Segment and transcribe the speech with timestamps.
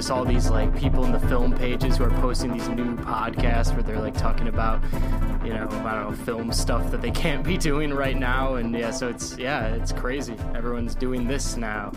[0.00, 3.70] just all these like people in the film pages who are posting these new podcasts
[3.74, 4.82] where they're like talking about,
[5.44, 8.54] you know, I don't know, film stuff that they can't be doing right now.
[8.54, 10.36] And yeah, so it's yeah, it's crazy.
[10.54, 11.92] Everyone's doing this now.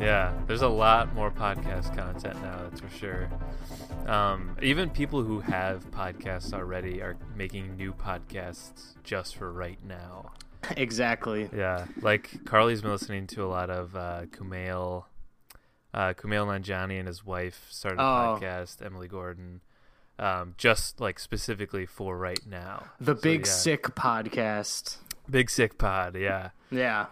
[0.00, 3.28] Yeah, there's a lot more podcast content now, that's for sure.
[4.06, 10.32] Um, even people who have podcasts already are making new podcasts just for right now.
[10.76, 11.48] Exactly.
[11.54, 15.04] Yeah, like Carly's been listening to a lot of uh, Kumail,
[15.94, 18.38] uh, Kumail Nanjiani and his wife started a Oh.
[18.40, 19.60] podcast, Emily Gordon,
[20.18, 22.84] um, just like specifically for right now.
[23.00, 23.52] The So, Big yeah.
[23.52, 24.98] Sick podcast.
[25.30, 26.50] Big Sick Pod, yeah.
[26.70, 27.06] Yeah.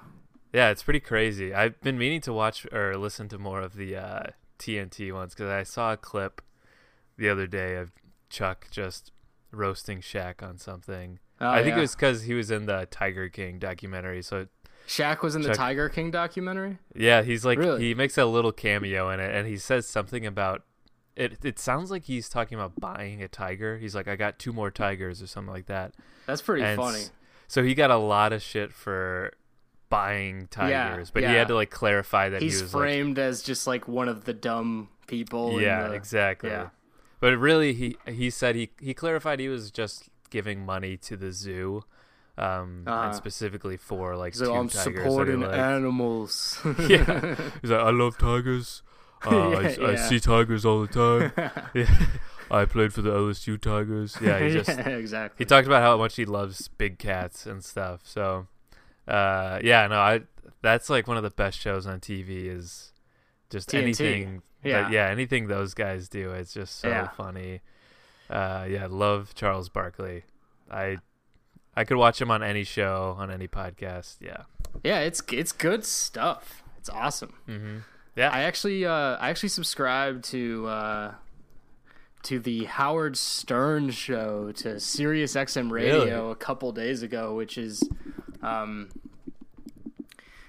[0.53, 1.53] Yeah, it's pretty crazy.
[1.55, 4.23] I've been meaning to watch or listen to more of the uh,
[4.59, 6.41] TNT ones because I saw a clip
[7.19, 7.93] the other day of
[8.31, 9.13] Chuck just
[9.51, 11.19] roasting Shaq on something.
[11.41, 11.79] Oh, I think yeah.
[11.79, 14.23] it was because he was in the Tiger King documentary.
[14.23, 14.47] So
[14.87, 16.79] Shaq was in the Tiger King documentary.
[16.95, 17.83] yeah, he's like Really?
[17.83, 20.63] he makes a little cameo in it, and he says something about
[21.17, 21.39] it.
[21.45, 23.79] It sounds like he's talking about buying a tiger.
[23.79, 25.95] He's like, I got two more tigers or something like that.
[26.27, 27.05] That's pretty And funny.
[27.49, 29.33] So he got a lot of shit for
[29.89, 33.19] buying Yeah, tigers, but he had to like clarify that He's he was like, framed
[33.19, 35.61] as just like one of the dumb people.
[35.61, 36.71] yeah the- exactly yeah.
[37.21, 41.31] but really he he said he he clarified he was just giving money to the
[41.31, 41.85] zoo
[42.39, 43.07] um Uh-huh.
[43.07, 45.55] and specifically for like So I'm tigers supporting liked.
[45.55, 46.59] animals.
[46.89, 48.83] yeah he's like i love tigers
[49.27, 51.33] uh, Yeah, I, I see tigers all the time
[51.75, 52.07] yeah.
[52.51, 55.37] i played for the lsu tigers yeah he just yeah, exactly.
[55.43, 58.47] he talked about how much he loves big cats and stuff so
[59.09, 60.21] uh yeah no i
[60.63, 62.93] that's like one of the best shows on tv is
[63.51, 63.83] just TNT.
[63.83, 64.83] anything Yeah.
[64.83, 67.09] that, yeah anything those guys do it's just so Yeah.
[67.09, 67.61] funny
[68.29, 70.25] uh yeah love charles barkley
[70.71, 70.99] i
[71.77, 74.43] i could watch him on any show on any podcast yeah
[74.85, 76.63] Yeah, it's it's good stuff.
[76.79, 77.35] It's awesome.
[77.49, 77.79] mm-hmm.
[78.17, 81.15] yeah I actually uh I actually subscribe to uh
[82.25, 86.33] to the Howard Stern show to Sirius XM Radio Really?
[86.33, 87.83] a couple days ago, which is
[88.43, 88.89] um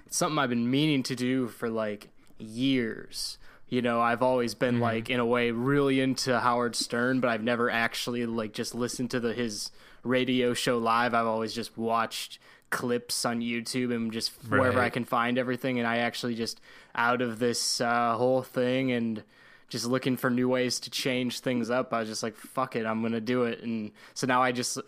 [0.09, 2.09] something I've been meaning to do for like
[2.39, 3.37] years.
[3.69, 7.43] You know, I've always been like in a way really into Howard Stern, but I've
[7.43, 9.71] never actually like just listened to the his
[10.07, 11.13] radio show live.
[11.13, 15.87] I've always just watched clips on YouTube and just wherever I can find everything and
[15.87, 16.59] I actually just
[16.95, 19.23] out of this uh, whole thing and
[19.69, 21.93] just looking for new ways to change things up.
[21.93, 23.61] I was just like, fuck it, I'm gonna do it.
[23.61, 24.79] And so now I just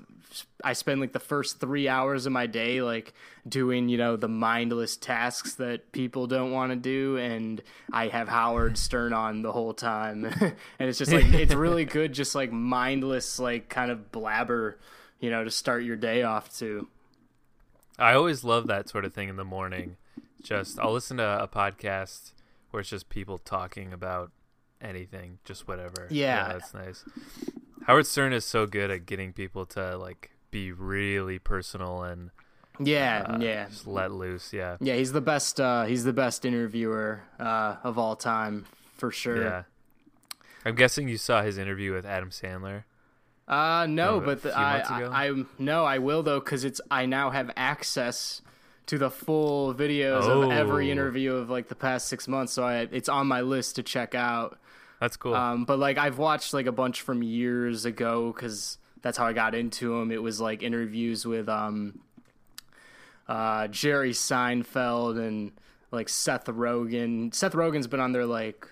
[0.64, 3.14] I spend like the first three hours of my day like
[3.48, 8.28] doing you know the mindless tasks that people don't want to do, and I have
[8.28, 10.26] Howard Stern on the whole time,
[10.80, 14.78] and it's just like it's really good, just like mindless like kind of blabber,
[15.20, 16.88] you know, to start your day off to.
[17.98, 19.98] I always love that sort of thing in the morning.
[20.42, 22.32] Just I'll listen to a podcast
[22.72, 24.32] where it's just people talking about
[24.82, 26.08] anything, just whatever.
[26.10, 26.48] Yeah.
[26.48, 27.04] that's nice.
[27.86, 32.30] Howard Stern is so good at getting people to like be really personal and
[32.80, 33.68] Yeah, uh, yeah.
[33.68, 34.54] just let loose.
[34.54, 35.60] Yeah, Yeah, he's the best.
[35.60, 38.66] Uh, he's the best interviewer uh, of all time
[38.96, 39.44] for sure.
[39.44, 39.64] yeah.
[40.66, 42.84] I'm guessing you saw his interview with Adam Sandler.
[43.50, 44.80] Uh, no, but the, I.
[44.80, 48.42] I, I, no, I will though, because it's I now have access
[48.86, 50.92] to the full videos of every Oh.
[50.92, 54.14] interview of like the past six months, so I, it's on my list to check
[54.16, 54.60] out.
[55.00, 55.34] That's cool.
[55.34, 59.34] Um, but like I've watched like a bunch from years ago because that's how I
[59.34, 60.12] got into them.
[60.12, 62.00] It was like interviews with um,
[63.28, 65.52] uh, Jerry Seinfeld and
[65.92, 67.34] like Seth Rogen.
[67.34, 68.68] Seth Rogen's been on there like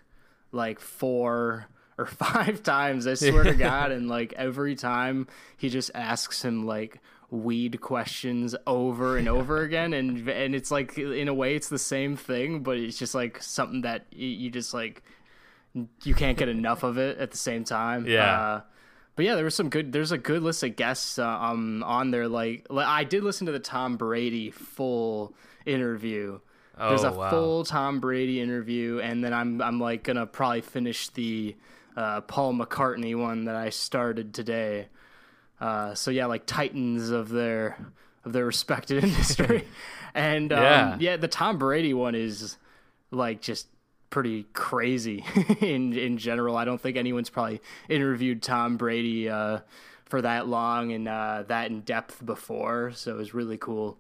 [0.52, 1.68] like four
[1.98, 3.08] or five times.
[3.08, 5.28] I swear to God, and like every time
[5.58, 7.00] he just asks him like
[7.30, 11.78] weed questions over and over again and and it's like in a way it's the
[11.78, 15.04] same thing but it's just like something that you, just like
[16.04, 18.08] you can't get enough of it at the same time.
[18.08, 18.40] Yeah.
[18.42, 18.62] Uh,
[19.16, 19.92] but yeah, there was some good.
[19.92, 22.28] There's a good list of guests uh, um on there.
[22.28, 25.36] Like, like I did listen to the Tom Brady full
[25.66, 26.40] interview.
[26.78, 27.30] There's Oh, a wow.
[27.30, 31.56] full Tom Brady interview, and then I'm I'm like gonna probably finish the
[31.98, 34.88] uh, Paul McCartney one that I started today.
[35.60, 37.78] Uh, so yeah, like titans of their
[38.24, 39.66] of their respected industry,
[40.14, 40.98] and um, Yeah.
[41.00, 42.58] yeah, the Tom Brady one is
[43.12, 43.68] like just
[44.10, 45.26] pretty crazy
[45.62, 46.56] in in general.
[46.56, 47.60] I don't think anyone's probably
[47.90, 49.60] interviewed Tom Brady uh,
[50.06, 53.98] for that long and uh, that in depth before, so it was really cool.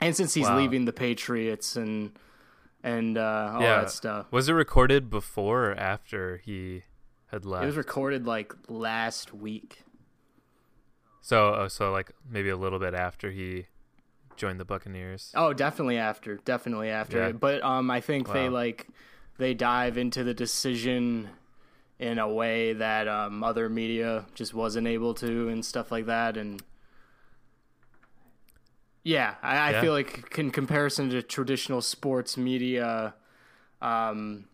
[0.00, 0.58] And since he's Wow.
[0.58, 2.12] leaving the Patriots and
[2.82, 6.82] and uh, all yeah, that stuff, Was it recorded before or after he
[7.34, 7.62] had left?
[7.64, 9.84] it was recorded like last week.
[11.20, 13.66] so, uh, so like maybe a little bit after he
[14.36, 15.30] joined the Buccaneers.
[15.34, 17.18] Oh, definitely after, definitely after.
[17.18, 17.32] Yeah.
[17.32, 18.88] But um, I think they like
[19.38, 21.28] they dive into the decision
[21.98, 26.36] in a way that um, other media just wasn't able to and stuff like that.
[26.36, 26.60] And
[29.02, 29.80] yeah, I, I Yeah.
[29.80, 33.14] feel like in comparison to traditional sports media,
[33.82, 34.46] um,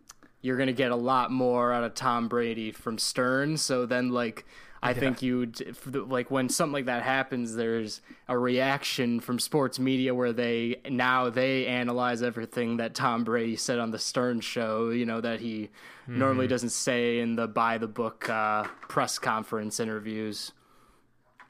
[0.42, 3.56] you're gonna get a lot more out of Tom Brady from Stern.
[3.56, 4.44] So then, like,
[4.82, 7.54] I think you would like when something like that happens.
[7.54, 13.56] There's a reaction from sports media where they now they analyze everything that Tom Brady
[13.56, 14.88] said on the Stern show.
[14.88, 15.68] You know that he
[16.06, 20.52] normally doesn't say in the by the book uh, press conference interviews.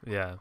[0.05, 0.35] Yeah.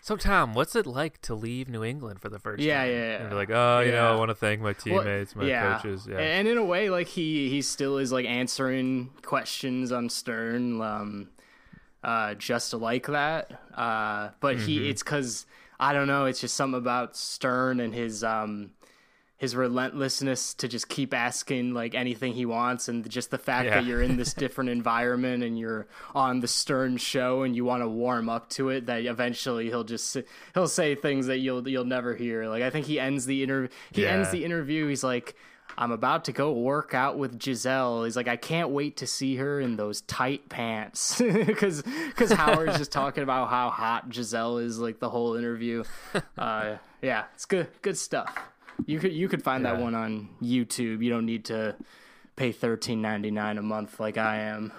[0.00, 2.90] So Tom, what's it like to leave New England for the first Yeah, time?
[2.92, 3.26] yeah, yeah.
[3.26, 6.06] And like, oh, you know, I want to thank my Well, teammates, my coaches.
[6.10, 6.18] Yeah.
[6.20, 11.28] And in a way, like he he still is like answering questions on Stern, um,
[12.02, 13.60] uh, just like that.
[13.74, 14.66] Uh, but Mm-hmm.
[14.66, 15.46] he it's because
[15.80, 16.24] I don't know.
[16.26, 18.70] It's just something about Stern and his um
[19.38, 23.76] his relentlessness to just keep asking like anything he wants and just the fact Yeah.
[23.76, 27.82] that you're in this different environment and you're on the stern show and you want
[27.82, 30.16] to warm up to it that eventually he'll just
[30.54, 32.48] he'll say things that you'll you'll never hear.
[32.48, 35.34] Like i think he ends the interview he ends the interview he's like
[35.76, 38.02] i'm about to go work out with gisele.
[38.04, 41.20] He's like i can't wait to see her in those tight pants.
[41.48, 45.84] Because because howard's just talking about how hot gisele is like the whole interview.
[46.36, 48.36] Uh yeah it's good good stuff
[48.86, 51.02] you could you could find that one on YouTube.
[51.02, 51.76] You don't need to
[52.36, 54.72] pay thirteen ninety nine a month like I am.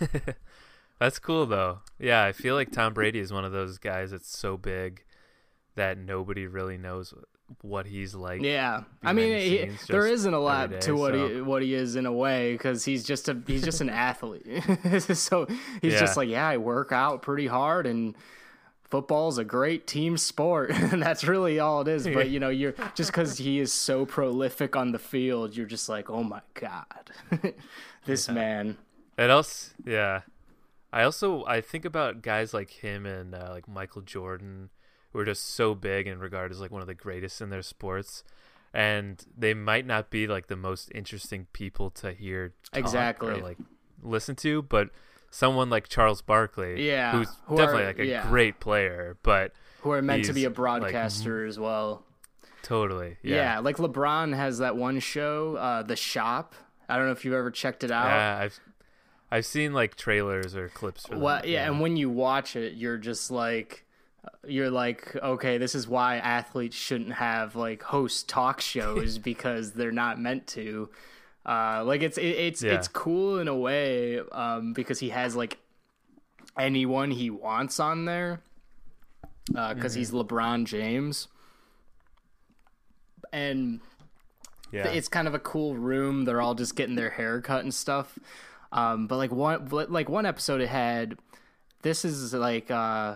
[1.00, 1.80] That's cool though.
[1.98, 5.04] Yeah, I feel like Tom Brady is one of those guys that's so big
[5.76, 7.14] that nobody really knows
[7.62, 8.42] what he's like.
[8.42, 11.94] Yeah, I mean, he, there isn't a lot day, to what he what he is
[11.94, 14.42] in a way because he's just a he's just an athlete.
[15.00, 15.46] so
[15.80, 16.00] he's Yeah.
[16.00, 18.16] just like, yeah, I work out pretty hard and.
[18.90, 22.06] Football's a great team sport, and that's really all it is.
[22.06, 25.88] But you know, you're just because he is so prolific on the field, you're just
[25.88, 27.10] like, oh my god,
[28.06, 28.78] this man.
[29.16, 30.22] That else, yeah.
[30.92, 34.70] I also I think about guys like him and uh, like Michael Jordan,
[35.12, 37.62] who are just so big and regarded as like one of the greatest in their
[37.62, 38.24] sports,
[38.72, 43.32] and they might not be like the most interesting people to hear talk Exactly.
[43.32, 43.58] or like
[44.02, 44.88] listen to, but
[45.30, 48.28] someone like Charles Barkley, Yeah, who's who definitely are- like a yeah.
[48.28, 49.52] great player, but
[49.82, 52.04] Who are meant to be a like, broadcaster as well.
[52.62, 53.36] totally, Yeah.
[53.36, 56.54] yeah, like LeBron has that one show, uh, The Shop.
[56.88, 58.06] I don't know if you've ever checked it out.
[58.06, 58.38] yeah.
[58.42, 58.60] I've
[59.30, 61.48] I've seen like trailers or clips for well, that.
[61.48, 63.84] yeah, and when you watch it, you're just like,
[64.46, 69.92] you're like, okay, this is why athletes shouldn't have like host talk shows because they're
[69.92, 70.88] not meant to.
[71.46, 72.72] Uh, like it's it, it's Yeah.
[72.74, 75.58] it's cool in a way um, because he has like
[76.58, 78.40] anyone he wants on there
[79.56, 81.28] uh, because he's LeBron James,
[83.32, 83.80] and
[84.72, 86.24] yeah, it's kind of a cool room.
[86.24, 88.18] They're all just getting their hair cut and stuff.
[88.72, 91.16] Um, but like one like one episode it had
[91.82, 93.14] this is like uh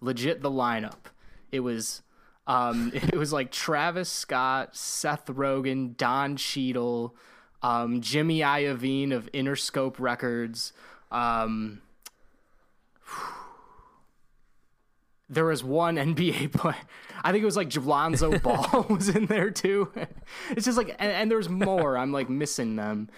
[0.00, 1.10] legit the lineup.
[1.50, 2.02] It was
[2.46, 7.16] um it was like Travis Scott, Seth Rogen, Don Cheadle,
[7.62, 10.72] um, Jimmy Iovine of Interscope Records.
[11.10, 11.82] Um,
[15.28, 16.76] there was one NBA player.
[17.22, 19.92] I think it was like Lonzo Ball was in there too.
[20.50, 21.96] It's just like, and, and there's more.
[21.96, 23.08] I'm like missing them.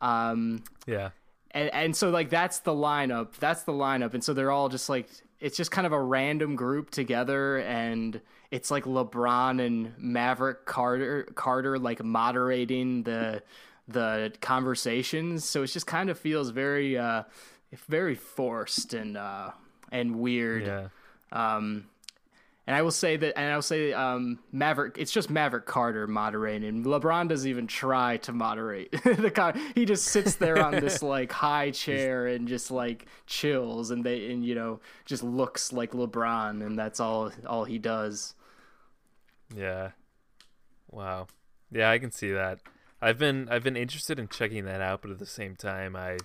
[0.00, 1.10] Um, yeah.
[1.52, 3.36] and and so like that's the lineup.
[3.36, 4.12] That's the lineup.
[4.12, 5.08] And so they're all just like
[5.40, 8.20] it's just kind of a random group together, and
[8.50, 13.42] it's like LeBron and Maverick Carter Carter like moderating the
[13.88, 15.44] the conversations.
[15.44, 17.24] So it just kind of feels very uh
[17.88, 19.50] very forced and uh
[19.90, 20.66] and weird.
[20.66, 20.88] Yeah.
[21.32, 21.86] Um,
[22.66, 24.96] and I will say that, and I will say, um, Maverick.
[24.96, 26.82] It's just Maverick Carter moderating.
[26.82, 29.30] LeBron doesn't even try to moderate the.
[29.30, 34.02] Con- he just sits there on this like high chair and just like chills, and
[34.02, 38.34] they and you know just looks like LeBron, and that's all all he does.
[39.54, 39.90] Yeah.
[40.90, 41.26] Wow.
[41.70, 42.60] Yeah, I can see that.
[43.02, 46.18] I've been I've been interested in checking that out, but at the same time, I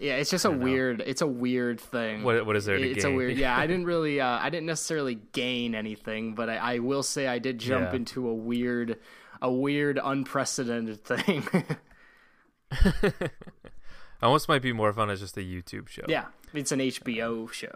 [0.00, 0.64] Yeah, it's just a don't know.
[0.64, 1.02] weird.
[1.06, 2.22] It's a weird thing.
[2.22, 2.90] what what is there to be?
[2.92, 3.12] it's gain?
[3.14, 6.78] a weird yeah i didn't really uh, i didn't necessarily gain anything but i, I
[6.80, 7.96] will say i did jump Yeah.
[7.96, 8.98] into a weird
[9.42, 11.44] a weird unprecedented thing
[14.22, 16.02] Almost might be more fun as just a YouTube show.
[16.08, 17.68] yeah it's an hbo show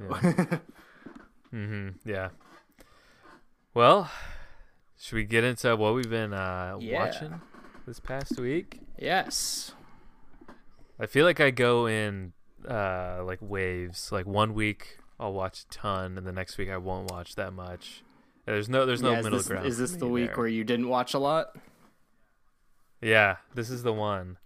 [1.53, 2.09] Mm-hmm.
[2.09, 2.29] Yeah.
[3.75, 4.09] Well,
[4.97, 7.05] should we get into what we've been uh, Yeah.
[7.05, 7.41] watching
[7.91, 8.79] this past week?
[8.97, 9.73] yes
[11.01, 12.35] I feel like I go in
[12.69, 14.13] uh, like waves.
[14.13, 17.53] Like one week I'll watch a ton, and the next week I won't watch that
[17.53, 18.05] much,
[18.47, 19.67] There's no there's no Yeah, is middle this, ground.
[19.67, 20.37] Is this the week there.
[20.37, 21.57] where you didn't watch a lot?
[23.01, 24.37] Yeah, this is the one.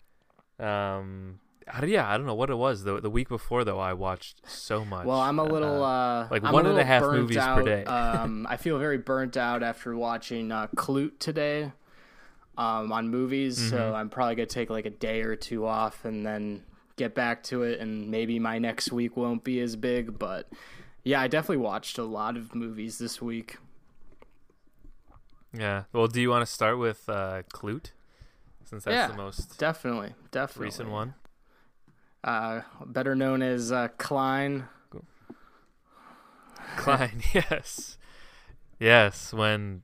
[0.61, 2.85] Um, I, don't- yeah, I don't know what it was.
[2.85, 5.05] The the week before though, I watched so much.
[5.07, 5.89] Well, I'm a little Uh,
[6.23, 7.65] uh, like I'm one a and a half burnt movies per out.
[7.65, 7.85] day.
[8.01, 11.73] um, I feel very burnt out after watching uh, Klute today
[12.57, 13.71] um, on movies.
[13.71, 13.95] So Mhm.
[13.95, 16.65] I'm probably gonna take like a day or two off and then
[16.97, 17.81] get back to it.
[17.81, 20.49] And maybe my next week won't be as big, but
[21.03, 23.59] yeah, I definitely watched a lot of movies this week.
[25.53, 25.85] yeah.
[25.93, 27.93] Well, do you want to start with uh, Klute,
[28.65, 29.07] since that's Yeah.
[29.09, 30.67] the most Definitely, definitely.
[30.67, 31.15] recent one?
[32.25, 34.69] Uh, better known as uh, Klein.
[36.77, 37.99] Klein, yes,
[38.81, 39.33] yes.
[39.33, 39.83] When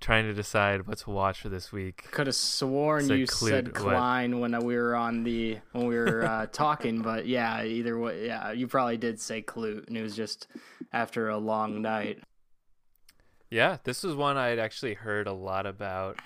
[0.00, 3.66] trying to decide what to watch for this week, Could have sworn Said you said
[3.66, 3.74] what?
[3.74, 8.26] Klein when we were on the when we were uh, talking, but yeah, either way,
[8.26, 10.48] yeah, you probably did say Klute, and it was just
[10.92, 12.22] after a long night.
[13.50, 16.20] Yeah, this was one I'd actually heard a lot about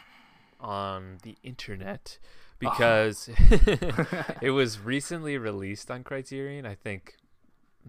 [0.61, 2.19] on the internet
[2.59, 3.29] because
[4.41, 7.15] it was recently released on Criterion, I think,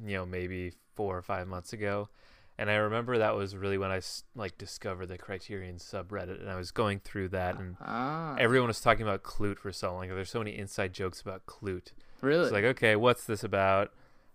[0.03, 2.09] you know, maybe 4 or 5 months ago.
[2.57, 4.01] And I remember that was really when I
[4.33, 8.79] like discovered the Criterion subreddit and I was going through that and Ah, everyone was
[8.79, 10.07] talking about Klute for so long.
[10.07, 11.91] There's so many inside jokes about Klute.
[12.21, 12.43] really?
[12.43, 13.91] It's like, okay, what's this about?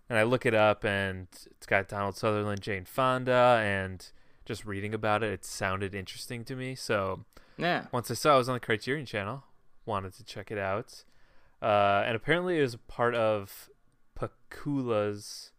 [0.09, 4.05] And I look it up, and it's got Donald Sutherland, Jane Fonda, and
[4.43, 6.75] just reading about it, it sounded interesting to me.
[6.75, 7.23] So
[7.57, 7.85] yeah.
[7.93, 9.43] once I saw it was on the Criterion Channel,
[9.85, 11.05] wanted to check it out.
[11.61, 13.69] Uh, and apparently, it was part of
[14.19, 15.51] Pakula's,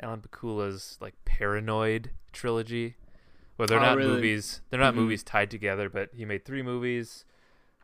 [0.00, 2.96] Alan Pakula's like Paranoid trilogy,
[3.56, 4.14] where they're Oh, not really?
[4.14, 4.60] movies.
[4.70, 4.98] They're not Mhm.
[4.98, 7.24] movies tied together, but he made three movies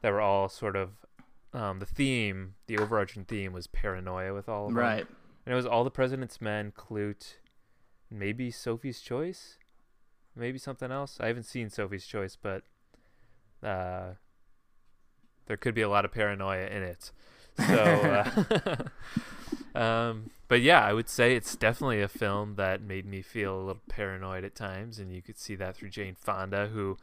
[0.03, 0.93] that were all sort of.
[1.53, 4.79] Um, the theme, the overarching theme, was paranoia with all of them.
[4.79, 5.07] Right.
[5.47, 7.37] And it was All the President's Men, Klute,
[8.11, 9.59] maybe Sophie's Choice,
[10.35, 11.21] maybe something else.
[11.21, 12.65] I haven't seen Sophie's Choice, but
[13.63, 14.15] uh,
[15.47, 17.13] there could be a lot of paranoia in it.
[17.57, 17.65] So,
[18.67, 18.77] uh,
[19.75, 23.59] um, but yeah, I would say it's definitely a film that made me feel a
[23.59, 26.97] little paranoid at times, and you could see that through Jane Fonda, who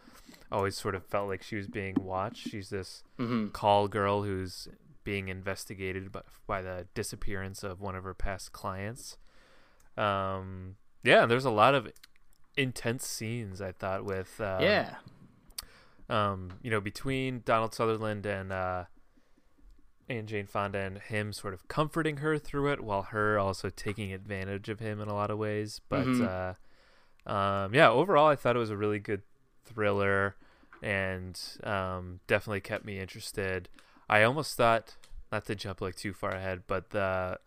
[0.52, 2.48] always sort of felt like she was being watched.
[2.50, 4.68] She's this hmm call girl who's
[5.04, 9.18] being investigated by, by the disappearance of one of her past clients.
[9.98, 11.92] Um, yeah, there's a lot of
[12.56, 14.96] intense scenes I thought with uh, yeah.
[16.10, 18.86] um, you know, between Donald Sutherland and uh,
[20.10, 24.12] and Jane Fonda and him sort of comforting her through it, while her also taking
[24.12, 25.80] advantage of him in a lot of ways.
[25.90, 26.58] But Mhm.
[27.28, 29.22] uh, um, yeah, overall, I thought it was a really good
[29.66, 30.36] thriller,
[30.82, 33.70] and um, definitely kept me interested.
[34.10, 34.96] I almost thought,
[35.32, 37.40] not to jump like too far ahead, but the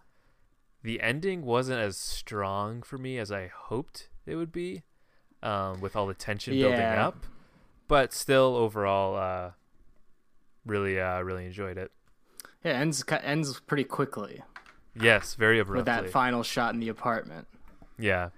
[0.83, 4.83] the ending wasn't as strong for me as I hoped it would be,
[5.43, 7.27] um, with all the tension building up.
[7.89, 9.53] But still, overall, uh,
[10.67, 11.91] really, uh, really enjoyed it.
[12.64, 14.42] Yeah, ends ends pretty quickly
[14.99, 15.78] Yes, very abruptly.
[15.80, 17.47] with that final shot in the apartment.
[17.99, 18.30] yeah,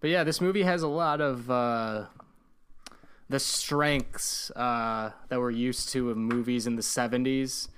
[0.00, 2.06] But yeah, this movie has a lot of uh,
[3.28, 7.68] the strengths uh, that we're used to of movies in the '70s.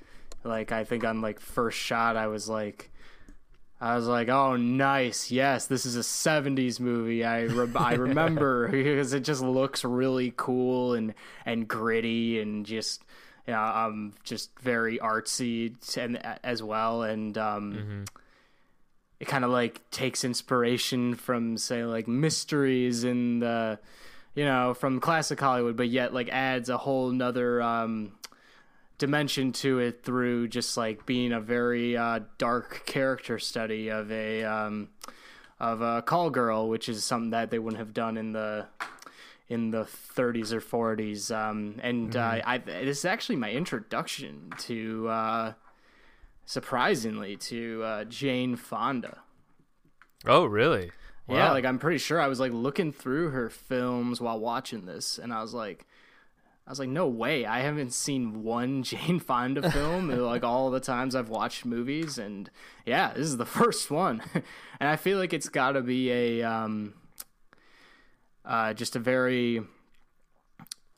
[0.45, 2.91] Like I think on like first shot, I was like,
[3.81, 7.25] I was like, oh, nice, yes, this is a '70s movie.
[7.25, 11.15] I re- I remember because it just looks really cool and
[11.47, 13.03] and gritty and just.
[13.47, 18.21] Yeah, um, just very artsy and as well, and um, hmm
[19.21, 23.79] it kind of like takes inspiration from say like mysteries in the
[24.35, 28.13] you know from classic hollywood but yet like adds a whole nother um
[28.99, 34.45] dimension to it through just like being a very uh dark character study of a
[34.45, 34.89] um
[35.61, 38.67] of a call girl which is something that they wouldn't have done in the
[39.49, 45.09] in the 30s or 40s um and uh i this is actually my introduction to
[45.09, 45.53] uh
[46.47, 49.21] surprisingly to uh, Jane Fonda.
[50.27, 50.91] Oh, really?
[51.29, 55.19] Yeah, like I'm pretty sure I was like looking through her films while watching this,
[55.19, 55.87] and I was like,
[56.67, 60.81] I was like, no way, I haven't seen one Jane Fonda film like all the
[60.81, 62.51] times I've watched movies, and
[62.85, 64.23] yeah, this is the first one,
[64.81, 66.93] and I feel like it's got to be a um,
[68.45, 69.63] uh, just a very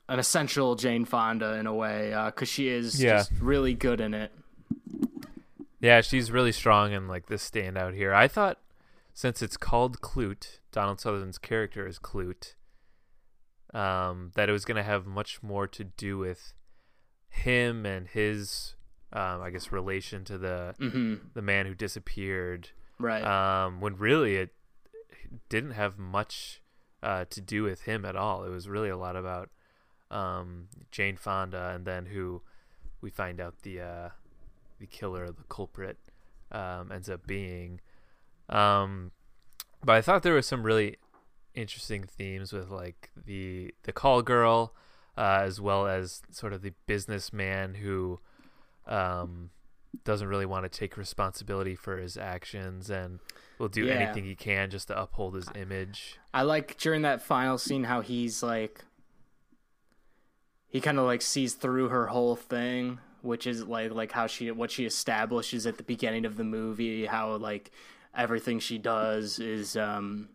[0.08, 3.16] an essential Jane Fonda in a way, because she is Yeah.
[3.18, 4.32] just really good in it.
[5.80, 8.14] Yeah, she's really strong in like this standout here.
[8.14, 8.58] I thought
[9.14, 12.54] since it's called Klute, Donald Sutherland's character is Klute,
[13.74, 16.52] um, that it was going to have much more to do with
[17.28, 18.74] him and his,
[19.12, 22.70] um, I guess, relation to the hmm the man who disappeared.
[22.98, 23.24] Right.
[23.24, 24.54] Um, when really it
[25.48, 26.62] didn't have much
[27.06, 28.42] uh, to do with him at all.
[28.42, 29.48] It was really a lot about
[30.10, 32.42] um, Jane Fonda, and then who
[33.00, 34.08] we find out the uh,
[34.80, 35.98] the killer, the culprit,
[36.50, 37.80] um, ends up being.
[38.48, 39.12] Um,
[39.84, 40.96] but I thought there was some really
[41.54, 44.74] interesting themes with like the the call girl,
[45.16, 48.18] uh, as well as sort of the businessman who
[48.88, 49.50] um,
[50.04, 53.20] doesn't really want to take responsibility for his actions and
[53.58, 53.94] will do Yeah.
[53.94, 56.18] anything he can just to uphold his image.
[56.34, 58.84] I like during that final scene how he's like
[60.68, 64.50] he kind of like sees through her whole thing, which is like like how she
[64.50, 67.70] what she establishes at the beginning of the movie, how like
[68.14, 70.28] everything she does is um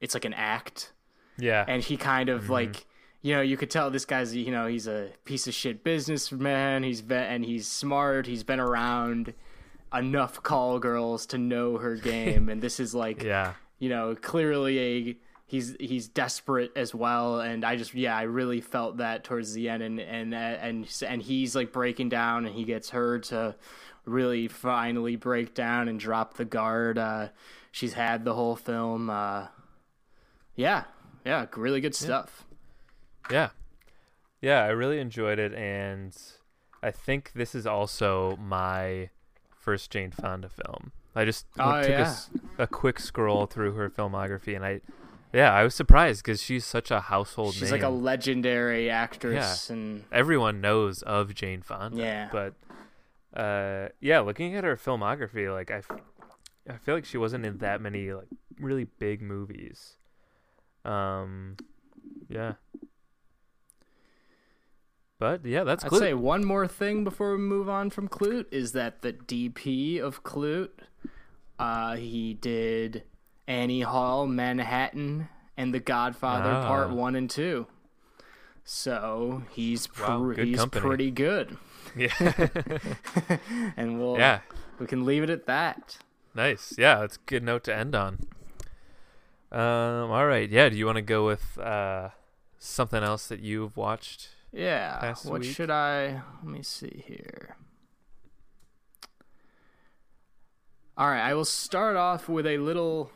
[0.00, 0.92] it's like an act
[1.38, 2.86] Yeah, and he kind of like
[3.24, 6.82] you know you could tell this guy's you know he's a piece of shit businessman.
[6.82, 8.26] He's been and he's smart.
[8.26, 9.32] He's been around
[9.94, 12.50] enough call girls to know her game.
[12.50, 15.16] And this is like yeah, you know clearly a
[15.46, 17.40] he's he's desperate as well.
[17.40, 19.82] And i just yeah i really felt that towards the end.
[19.82, 23.56] And and and and he's like breaking down and he gets her to
[24.04, 26.98] really finally break down and drop the guard.
[26.98, 27.28] Uh
[27.72, 29.08] she's had the whole film.
[29.08, 29.46] Uh
[30.56, 30.84] yeah.
[31.24, 31.46] Yeah.
[31.56, 32.44] Really good stuff.
[32.44, 32.53] yeah,
[33.30, 33.50] yeah.
[34.40, 36.14] Yeah, I really enjoyed it, and
[36.82, 39.08] I think this is also my
[39.56, 40.92] first Jane Fonda film.
[41.16, 42.00] I just Oh, took a yeah.
[42.02, 44.80] s- a, quick scroll through her filmography, and I,
[45.32, 47.70] yeah, I was surprised because she's such a household she's name.
[47.72, 51.96] like a legendary actress and Everyone knows of Jane Fonda.
[51.96, 52.28] Yeah.
[52.30, 52.54] but
[53.40, 55.90] uh, yeah, looking at her filmography, like I, f-
[56.68, 58.28] I feel like she wasn't in that many like
[58.60, 59.96] really big movies.
[60.84, 61.56] Um,
[62.28, 62.54] yeah.
[65.18, 65.98] But yeah, that's I'd Klute.
[66.00, 70.22] say one more thing before we move on from Klute is that the DP of
[70.24, 70.70] Klute,
[71.58, 73.04] uh, he did
[73.46, 76.66] Annie Hall, Manhattan, and The Godfather Ah.
[76.66, 77.66] Part One and Two.
[78.64, 80.80] So he's pr- Wow, he's company.
[80.86, 81.58] pretty good,
[81.96, 82.14] yeah,
[83.76, 84.40] and we'll yeah,
[84.78, 85.98] we can leave it at that.
[86.34, 86.74] nice.
[86.78, 88.20] Yeah, that's a good note to end on.
[89.52, 90.48] Um, all right.
[90.50, 92.08] Yeah, do you want to go with uh
[92.58, 94.30] something else that you've watched?
[94.54, 95.14] Yeah.
[95.24, 95.50] What week?
[95.54, 96.22] should I?
[96.42, 97.56] Let me see here.
[100.96, 103.10] All right, I will start off with a little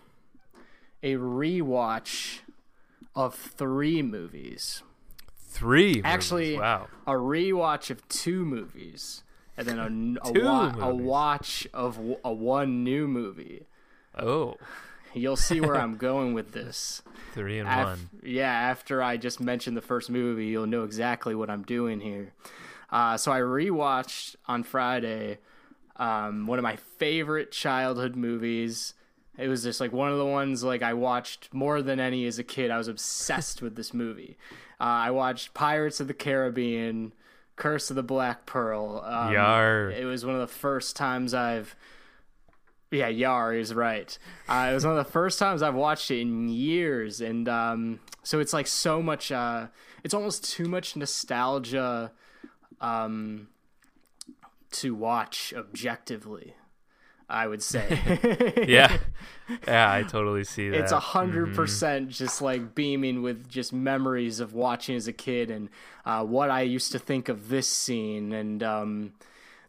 [1.02, 2.40] a rewatch
[3.14, 4.82] of three movies.
[5.36, 5.88] Three.
[5.88, 6.02] movies.
[6.04, 6.88] Actually- wow.
[7.06, 9.22] A rewatch of two movies,
[9.56, 9.78] and then
[10.24, 13.66] a, a, wa- a watch of w- a one new movie.
[14.18, 14.56] Oh,
[15.14, 17.02] You'll see where I'm going with this.
[17.32, 18.10] three and Af- one.
[18.22, 22.32] Yeah, after I just mentioned the first movie, you'll know exactly what I'm doing here.
[22.90, 25.38] Uh, so I rewatched on Friday
[25.96, 28.94] um, one of my favorite childhood movies.
[29.36, 32.38] It was just like one of the ones like I watched more than any as
[32.38, 32.70] a kid.
[32.70, 34.36] I was obsessed with this movie.
[34.80, 37.12] Uh, I watched Pirates of the Caribbean,
[37.56, 39.02] Curse of the Black Pearl.
[39.04, 39.90] Um, Yar.
[39.90, 41.74] It was one of the first times I've
[42.90, 44.18] yeah, Yar is right.
[44.48, 48.00] Uh, it was one of the first times I've watched it in years, and um,
[48.22, 49.30] so it's like so much.
[49.30, 49.66] Uh,
[50.04, 52.12] it's almost too much nostalgia
[52.80, 53.48] um,
[54.72, 56.54] to watch objectively.
[57.30, 58.64] I would say.
[58.66, 58.96] Yeah,
[59.66, 60.80] yeah, I totally see that.
[60.80, 65.50] It's a hundred percent just like beaming with just memories of watching as a kid
[65.50, 65.68] and
[66.04, 69.12] uh, what I used to think of this scene, and um,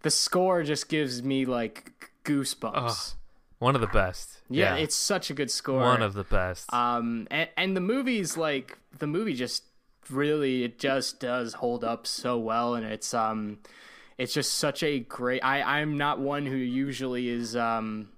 [0.03, 3.15] the score just gives me like goosebumps.
[3.59, 4.41] one of the best.
[4.49, 5.81] Yeah, it's such a good score.
[5.81, 6.71] one of the best.
[6.73, 9.63] um, and, and the movie's like the movie just
[10.09, 13.59] really it just does hold up so well, and it's um,
[14.17, 15.43] it's just such a great.
[15.43, 18.09] I I'm not one who usually is um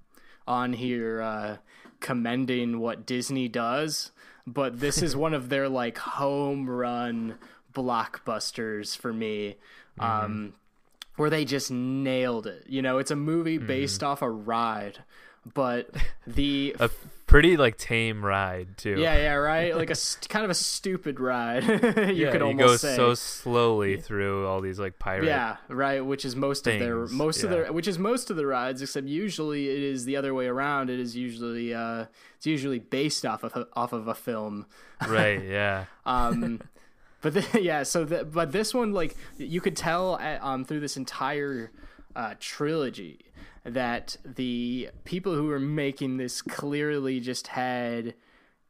[0.48, 1.58] on here uh,
[2.00, 4.12] commending what Disney does,
[4.48, 7.36] but this is one of their like home run
[7.74, 9.56] blockbusters for me.
[10.00, 10.54] Um,
[11.16, 12.66] where they just nailed it.
[12.68, 15.00] You know, it's a movie based off a ride,
[15.54, 15.90] but
[16.28, 16.90] the a
[17.28, 19.00] pretty like tame ride too.
[19.00, 19.76] yeah, yeah, right.
[19.82, 21.64] Like a st- kind of a stupid ride.
[21.64, 21.78] you
[22.26, 22.96] yeah, could you almost go say.
[22.96, 25.26] so slowly through all these like pirate.
[25.26, 26.06] yeah, right.
[26.06, 27.58] Which is most of their Things, most of yeah.
[27.58, 30.90] their which is most of the rides, except usually it is the other way around.
[30.90, 32.06] It is usually uh,
[32.38, 34.66] it's usually based off of off of a film.
[35.08, 35.42] right.
[35.44, 35.86] Yeah.
[36.06, 36.62] Um,
[37.22, 40.80] but the, yeah, so the, but this one like you could tell uh, um through
[40.82, 41.72] this entire
[42.16, 43.20] uh, trilogy
[43.64, 48.16] that the people who were making this clearly just had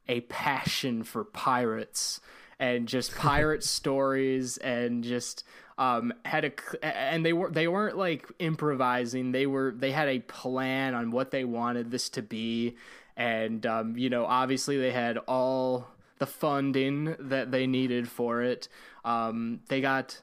[0.08, 2.20] a passion for pirates
[2.58, 5.44] and just pirate stories and just
[5.78, 9.32] um had a and they were they weren't like improvising.
[9.32, 12.76] They were they had a plan on what they wanted this to be.
[13.16, 15.88] And um you know obviously they had all
[16.22, 18.68] the funding that they needed for it.
[19.04, 20.22] Um, they got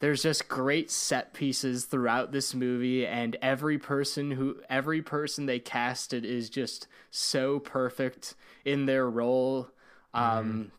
[0.00, 5.58] there's just great set pieces throughout this movie and every person who every person they
[5.58, 8.34] casted is just so perfect
[8.66, 9.68] in their role
[10.12, 10.70] um,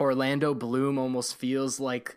[0.00, 2.16] orlando bloom almost feels like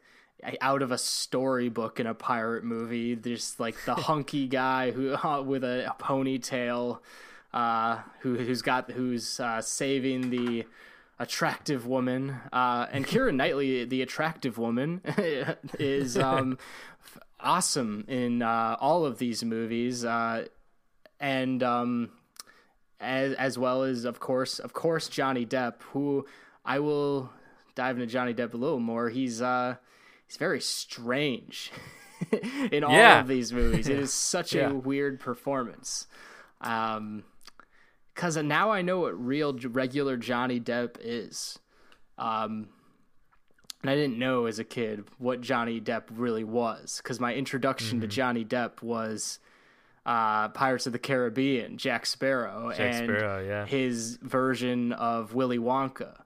[0.62, 5.42] out of a storybook in a pirate movie there's like the hunky guy who uh,
[5.42, 7.00] with a, a ponytail
[7.54, 10.66] uh, who who's got who's uh, saving the
[11.20, 15.02] attractive woman, uh, and Keira Knightley, the attractive woman,
[15.78, 16.58] is um,
[17.40, 20.46] awesome in uh, all of these movies, uh,
[21.20, 22.10] and um,
[23.00, 26.26] as as well as of course, of course, Johnny Depp, who
[26.66, 27.30] I will
[27.76, 29.10] dive into Johnny Depp a little more.
[29.10, 29.76] He's uh,
[30.28, 31.72] he's very strange
[32.72, 33.20] in all Yeah.
[33.22, 33.88] of these movies.
[33.88, 34.70] It is such Yeah.
[34.70, 36.08] a weird performance.
[36.62, 37.24] Um,
[38.20, 41.58] because now I know what real regular Johnny Depp is.
[42.18, 42.68] Um,
[43.82, 48.02] and I didn't know as a kid what Johnny Depp really was because my introduction
[48.02, 48.12] to Mm-hmm.
[48.12, 49.40] Johnny Depp was
[50.06, 53.66] uh, Pirates of the Caribbean, Jack Sparrow, Jack and Sparrow, yeah.
[53.66, 56.20] his version of Willy Wonka,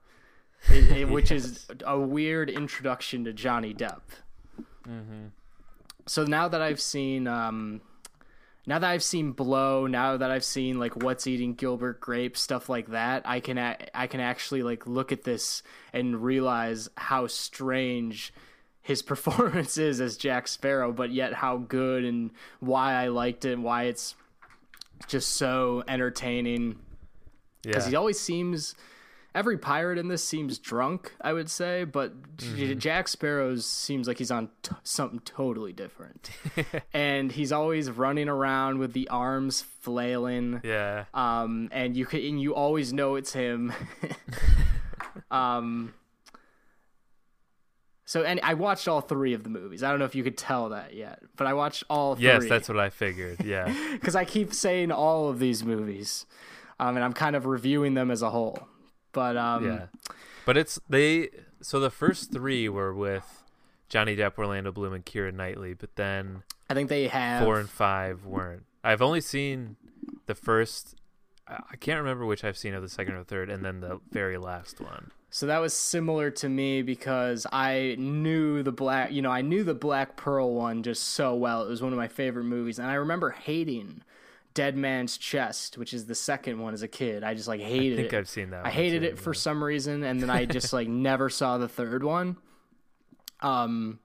[0.71, 4.01] it- it- which is a weird introduction to Johnny Depp.
[4.87, 5.25] Mm-hmm.
[6.07, 7.81] So now that I've seen, um,
[8.65, 12.69] now that I've seen Blow, now that I've seen like What's Eating Gilbert Grape, stuff
[12.69, 17.27] like that, I can a- I can actually like look at this and realize how
[17.27, 18.33] strange
[18.81, 23.53] his performance is as Jack Sparrow, but yet how good and why I liked it,
[23.53, 24.15] and why it's
[25.07, 26.79] just so entertaining
[27.63, 27.89] because Yeah.
[27.91, 28.75] he always seems
[29.35, 34.17] every pirate in this seems drunk i would say but J- jack sparrow's seems like
[34.17, 36.29] he's on t- something totally different
[36.93, 41.05] and he's always running around with the arms flailing yeah.
[41.13, 43.73] um and you can and you always know it's him
[45.31, 45.93] um
[48.05, 50.37] so and i watched all three of the movies i don't know if you could
[50.37, 53.43] tell that yet but i watched all three Yes, that's what I figured.
[53.43, 53.73] Yeah.
[53.93, 56.25] because I keep saying all of these movies,
[56.79, 58.67] um, and I'm kind of reviewing them as a whole.
[59.13, 59.85] But um, yeah.
[60.45, 61.29] But it's they
[61.61, 63.43] so the first 3 were with
[63.87, 67.69] Johnny Depp, Orlando Bloom and Keira Knightley, but then I think they have 4 and
[67.69, 68.65] 5 weren't.
[68.83, 69.77] I've only seen
[70.25, 70.95] the first
[71.47, 74.37] I can't remember which I've seen of the second or third and then the very
[74.37, 75.11] last one.
[75.29, 79.63] so that was similar to me because I knew the black, you know, I knew
[79.63, 81.63] the Black Pearl one just so well.
[81.63, 84.03] It was one of my favorite movies, and I remember hating
[84.53, 87.23] Dead Man's Chest, which is the second one as a kid.
[87.23, 87.93] I just like hated it.
[87.93, 88.17] I think it.
[88.17, 88.65] I've seen that.
[88.65, 91.67] I hated too, it for some reason, and then I just like never saw the
[91.67, 92.37] third one.
[93.41, 93.99] Um,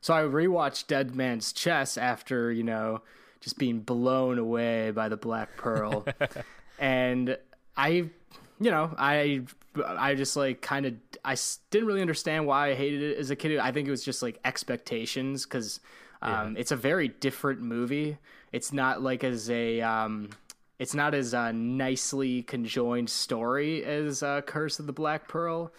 [0.00, 3.02] so I rewatched Dead Man's Chest after you know
[3.40, 6.06] just being blown away by the Black Pearl,
[6.78, 7.36] and
[7.76, 9.42] I, you know, I
[9.84, 11.36] I just like kind of I
[11.70, 13.58] didn't really understand why I hated it as a kid.
[13.58, 15.80] I think it was just like expectations because
[16.22, 18.16] um, it's a very different movie.
[18.52, 20.30] It's not like as a um,
[20.78, 25.72] it's not as a nicely conjoined story as uh, Curse of the Black Pearl,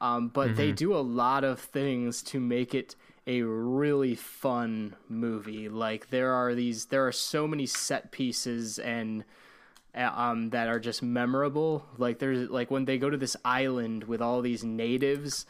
[0.00, 2.94] um, but they do a lot of things to make it
[3.26, 5.68] a really fun movie.
[5.68, 9.24] Like there are these, there are so many set pieces and
[9.94, 11.86] uh, um, that are just memorable.
[11.98, 15.46] Like there's like when they go to this island with all these natives.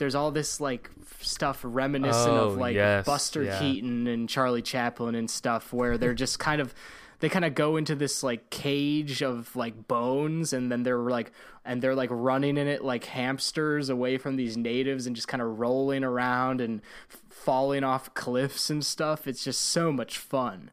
[0.00, 3.58] There's all this like stuff reminiscent Oh, of like yes, Buster yeah.
[3.60, 6.74] Keaton and Charlie Chaplin and stuff, where they're just kind of
[7.20, 11.30] they kind of go into this like cage of like bones, and then they're like
[11.64, 15.42] and they're like running in it like hamsters away from these natives and just kind
[15.42, 19.28] of rolling around and f- falling off cliffs and stuff.
[19.28, 20.70] It's just so much fun.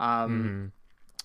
[0.00, 0.72] Um,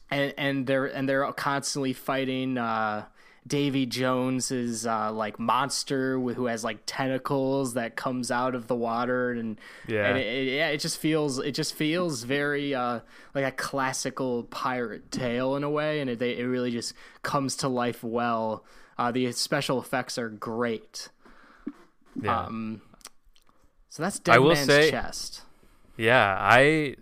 [0.09, 3.05] and and they're and they're constantly fighting uh
[3.45, 9.31] Davy Jones's uh like monster who has like tentacles that comes out of the water
[9.31, 10.07] and Yeah.
[10.07, 13.01] and it, it- yeah it just feels it just feels very uh
[13.35, 17.55] like a classical pirate tale in a way and it they, it really just comes
[17.57, 18.63] to life well
[18.97, 21.09] uh the special effects are great
[22.21, 22.45] Yeah.
[22.45, 22.81] um
[23.89, 25.41] so that's Dead I will Man's say- Chest
[25.97, 26.95] Yeah, I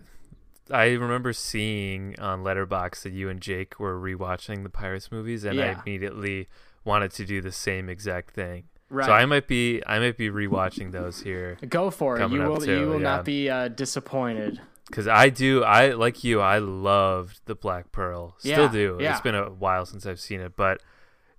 [0.72, 5.56] I remember seeing on Letterboxd that you and Jake were rewatching the Pirates movies, and
[5.56, 5.76] Yeah.
[5.76, 6.48] I immediately
[6.84, 8.64] wanted to do the same exact thing.
[8.90, 12.40] right So I might be I might be rewatching those here go for it you
[12.42, 13.16] will too, you will yeah.
[13.16, 18.36] not be uh disappointed because I do I like you I loved the Black Pearl
[18.42, 18.98] Yeah, still do.
[19.00, 19.12] yeah.
[19.12, 20.82] It's been a while since I've seen it, but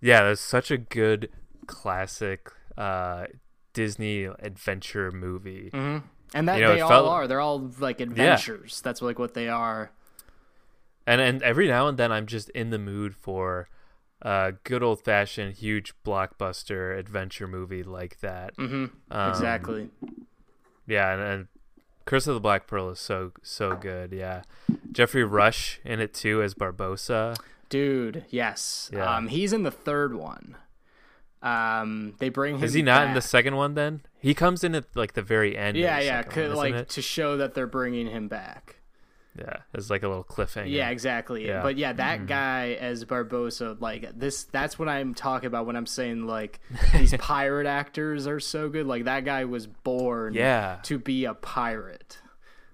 [0.01, 1.29] yeah, that's such a good
[1.67, 3.25] classic uh,
[3.73, 5.69] Disney adventure movie.
[5.73, 5.97] hmm
[6.33, 7.27] And that You know, they all felt- are.
[7.27, 8.81] They're all like adventures.
[8.81, 9.91] That's like what they are.
[11.05, 13.67] and and every now and then I'm just in the mood for
[14.21, 18.55] a good old fashioned huge blockbuster adventure movie like that.
[18.57, 18.85] Mm-hmm.
[19.11, 19.89] Um, exactly.
[20.87, 21.47] Yeah, and, and
[22.05, 24.11] Curse of the Black Pearl is so so good.
[24.13, 24.43] Yeah,
[24.91, 27.37] Geoffrey Rush in it too as Barbossa.
[27.69, 28.89] Dude, yes.
[28.93, 29.15] Yeah.
[29.15, 30.55] Um, he's in the third one.
[31.43, 32.63] Um, they bring him.
[32.63, 33.73] Is he not in the second one?
[33.75, 35.75] Then he comes in at like the very end.
[35.77, 36.21] of Yeah, yeah.
[36.47, 36.89] one, like it?
[36.89, 38.77] to show that they're bringing him back.
[39.37, 40.71] yeah, it's like a little cliffhanger.
[40.71, 41.45] Yeah, exactly.
[41.45, 41.55] Yeah.
[41.55, 41.63] Mm-hmm.
[41.63, 45.85] But yeah, that guy as Barbossa, like this, that's what I'm talking about when I'm
[45.85, 46.61] saying like
[46.93, 48.85] these pirate actors are so good.
[48.87, 50.77] Like that guy was born Yeah.
[50.83, 52.19] to be a pirate.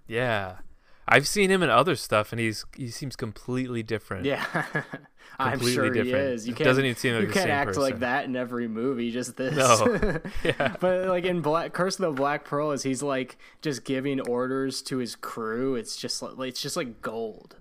[0.07, 0.57] yeah.
[1.11, 4.25] I've seen him in other stuff, and he's he seems completely different.
[4.25, 4.45] Yeah,
[5.39, 6.45] I'm sure he is.
[6.47, 8.67] You It can't, doesn't even seem like you the can't act like that in every
[8.67, 9.09] movie.
[9.09, 9.55] Just this.
[9.55, 10.19] No.
[10.43, 10.75] Yeah.
[10.79, 14.81] But like in Black Curse of the Black Pearl, is he's like just giving orders
[14.83, 15.73] to his crew.
[15.75, 17.55] It's just like it's just like gold.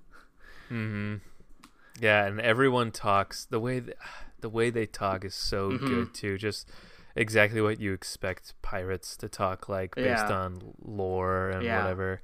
[0.69, 1.17] Hmm.
[2.01, 3.97] Yeah, and everyone talks the way th-
[4.41, 5.87] the way they talk is so Mm-hmm.
[5.87, 6.39] good too.
[6.39, 6.69] Just
[7.17, 10.33] exactly what you expect pirates to talk like based Yeah.
[10.33, 11.83] on lore and Yeah.
[11.83, 12.21] whatever.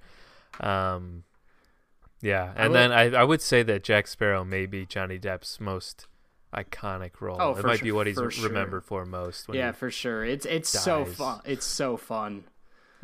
[0.61, 1.25] Um,
[2.21, 5.61] yeah, I and then I I would say that Jack Sparrow may be Johnny Depp's
[5.61, 6.07] most
[6.55, 7.37] iconic role.
[7.41, 8.49] Oh, it might su- be what he's for sure.
[8.49, 9.47] remembered for most.
[9.53, 10.25] Yeah, for sure.
[10.25, 11.41] It's it's so fun.
[11.45, 12.45] It's so fun.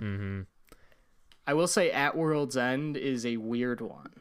[0.00, 0.42] Mm-hmm.
[1.46, 4.12] I will say, At World's End is a weird one,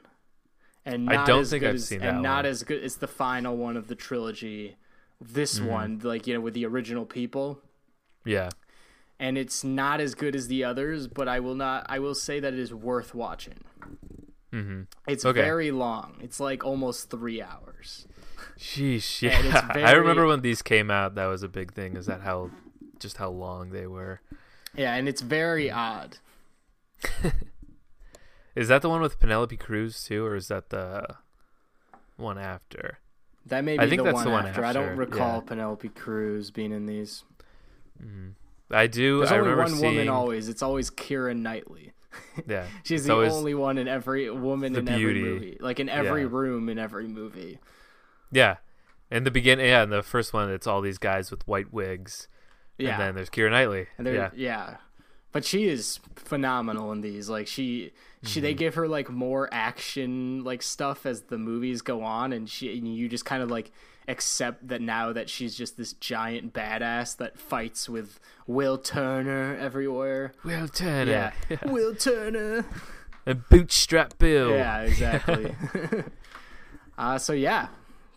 [0.85, 2.45] and I not don't as think good I've as, seen and that not one.
[2.47, 2.83] as good.
[2.83, 4.77] It's the final one of the trilogy.
[5.21, 5.67] This Mm-hmm.
[5.67, 7.61] one, like you know, with the original people,
[8.25, 8.49] Yeah.
[9.19, 11.07] And it's not as good as the others.
[11.07, 11.85] But I will not.
[11.89, 13.59] I will say that it is worth watching.
[14.51, 15.41] hmm It's Okay.
[15.41, 16.17] very long.
[16.21, 18.07] It's like almost three hours.
[18.57, 19.21] Sheesh.
[19.21, 19.67] Yeah.
[19.87, 21.15] I remember when these came out.
[21.15, 21.95] That was a big thing.
[21.95, 22.51] Is that how
[22.99, 24.21] just how long they were?
[24.75, 26.17] Yeah, and it's very odd.
[28.55, 31.05] Is that the one with Penelope Cruz too, or is that the
[32.17, 32.99] one after?
[33.45, 34.65] That may be I think the, that's one the one after.
[34.65, 35.47] I don't recall yeah.
[35.47, 37.23] Penelope Cruz being in these.
[38.71, 39.19] I do.
[39.19, 39.95] There's I only remember one seeing.
[39.95, 40.49] woman always.
[40.49, 41.93] It's always Keira Knightley.
[42.47, 46.29] Yeah, She's the only one in every woman in every movie, like in every Yeah.
[46.31, 47.59] room in every movie.
[48.31, 48.57] Yeah,
[49.11, 52.27] in the beginning, yeah, in the first one, it's all these guys with white wigs,
[52.77, 53.87] Yeah, and then there's Keira Knightley.
[53.97, 54.77] and yeah, yeah.
[55.31, 57.29] but she is phenomenal in these.
[57.29, 57.91] Like she,
[58.23, 58.57] she, they mm-hmm.
[58.59, 62.87] give her like more action like stuff as the movies go on, and she, and
[62.95, 63.71] you just kind of like
[64.09, 70.33] accept that now that she's just this giant badass that fights with Will Turner everywhere.
[70.43, 72.65] Will Turner, Yeah, Will Turner.
[73.25, 74.49] and Bootstrap Bill.
[74.49, 75.55] Yeah, exactly.
[76.97, 77.67] uh, so yeah,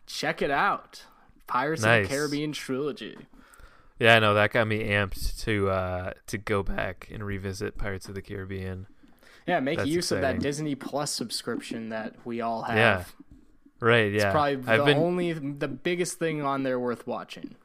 [0.06, 1.04] check it out.
[1.46, 3.16] Pirates of the Caribbean trilogy.
[3.98, 8.14] yeah, no, that got me amped to uh to go back and revisit Pirates of
[8.14, 8.86] the Caribbean.
[9.46, 12.76] Yeah, make That's use of that Disney Plus subscription that we all have.
[12.76, 13.04] Yeah,
[13.82, 14.26] Right, yeah.
[14.26, 17.56] It's probably I've the been only the biggest thing on there worth watching.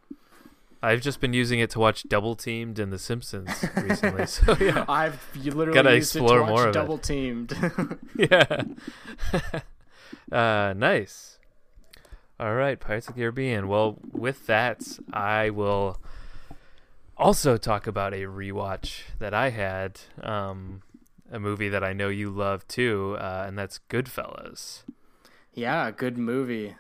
[0.82, 4.26] I've just been using it to watch Double Teamed and The Simpsons recently.
[4.26, 6.74] so yeah, I've you literally Gotta it to explore watch more of it.
[6.74, 7.54] Double Teamed.
[8.18, 8.64] yeah.
[10.32, 11.38] uh, nice.
[12.40, 13.68] All right, Pirates of the Caribbean.
[13.68, 14.82] Well, with that,
[15.14, 16.00] I will
[17.16, 20.82] also talk about a rewatch that I had, um,
[21.32, 24.82] a movie that I know you love too, uh, and that's Goodfellas.
[25.58, 26.76] Yeah, good movie.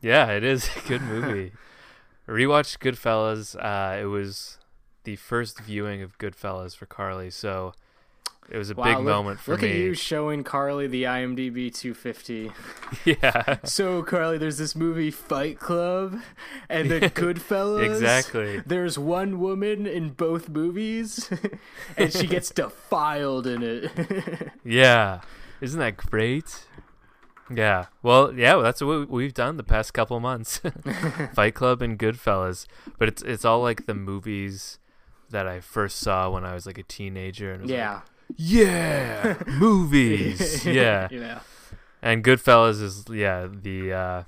[0.00, 1.52] Yeah, it is a good movie.
[2.28, 3.56] Rewatched Goodfellas.
[3.56, 4.58] Uh, it was
[5.04, 7.72] the first viewing of Goodfellas for Carly, so
[8.50, 9.70] it was a Wow, big look, moment for look me.
[9.70, 12.52] at you showing Carly the IMDb 250.
[13.04, 16.20] yeah, So Carly, there's this movie Fight Club
[16.68, 17.84] and the Goodfellas.
[17.84, 18.62] exactly.
[18.66, 21.30] There's one woman in both movies,
[21.96, 24.52] and she gets defiled in it.
[24.64, 25.20] Yeah.
[25.60, 26.66] Isn't that great?
[27.50, 27.86] Yeah.
[28.02, 30.60] Well, yeah, well, that's what we've done the past couple months.
[31.34, 32.66] Fight Club and Goodfellas.
[32.98, 34.78] But it's it's all like the movies
[35.30, 37.94] that I first saw when I was like a teenager and was yeah.
[37.94, 38.02] like,
[38.36, 40.64] yeah, movies.
[40.66, 41.08] yeah.
[41.10, 41.40] Yeah.
[42.00, 44.22] And Goodfellas is yeah, the uh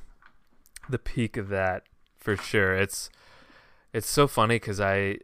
[0.89, 1.85] the peak of that
[2.17, 2.75] for sure.
[2.75, 3.11] It's
[3.93, 5.19] it's so funny cuz I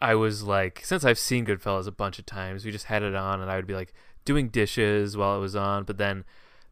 [0.00, 3.14] I was like since I've seen Goodfellas a bunch of times, we just had it
[3.14, 3.92] on and I would be like
[4.24, 6.24] doing dishes while it was on, but then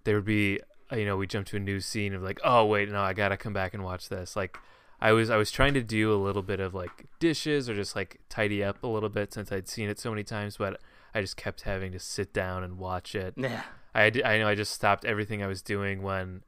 [0.07, 2.64] there would be uh, you know, we jump to a new scene of like, "Oh,
[2.64, 4.57] wait, no, I got to come back and watch this." Like
[5.01, 7.95] I was I was trying to do a little bit of like dishes or just
[7.95, 10.81] like tidy up a little bit since I'd seen it so many times, but
[11.14, 13.35] I just kept having to sit down and watch it.
[13.37, 13.62] Yeah.
[13.95, 16.42] I, I know I just stopped everything I was doing when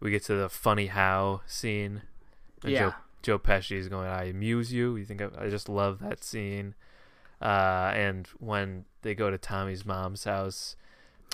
[0.00, 2.02] we get to the funny how scene.
[2.64, 2.78] Yeah.
[2.78, 4.96] Joe, Joe Pesci is going, I amuse you.
[4.96, 6.74] You think I, I just love that scene.
[7.40, 10.76] Uh, and when they go to Tommy's mom's house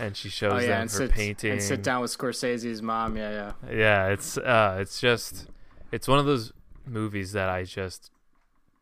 [0.00, 1.52] and she shows Oh yeah, them and her sit painting.
[1.52, 3.16] and sit down with Scorsese's mom.
[3.16, 3.70] Yeah, yeah.
[3.72, 5.46] Yeah, it's uh, it's just
[5.90, 6.52] it's one of those
[6.86, 8.10] movies that I just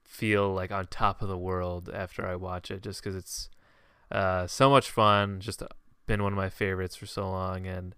[0.05, 3.49] feel like on top of the world after I watch it, just because it's
[4.11, 5.40] uh, so much fun.
[5.40, 5.62] Just
[6.07, 7.94] been one of my favorites for so long, and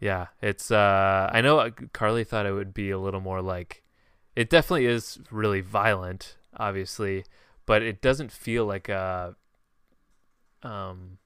[0.00, 0.70] yeah, it's.
[0.70, 3.82] Uh, I know Carly thought it would be a little more like.
[4.34, 7.24] It definitely is really violent, obviously,
[7.64, 9.34] but it doesn't feel like a.
[10.62, 11.18] Um,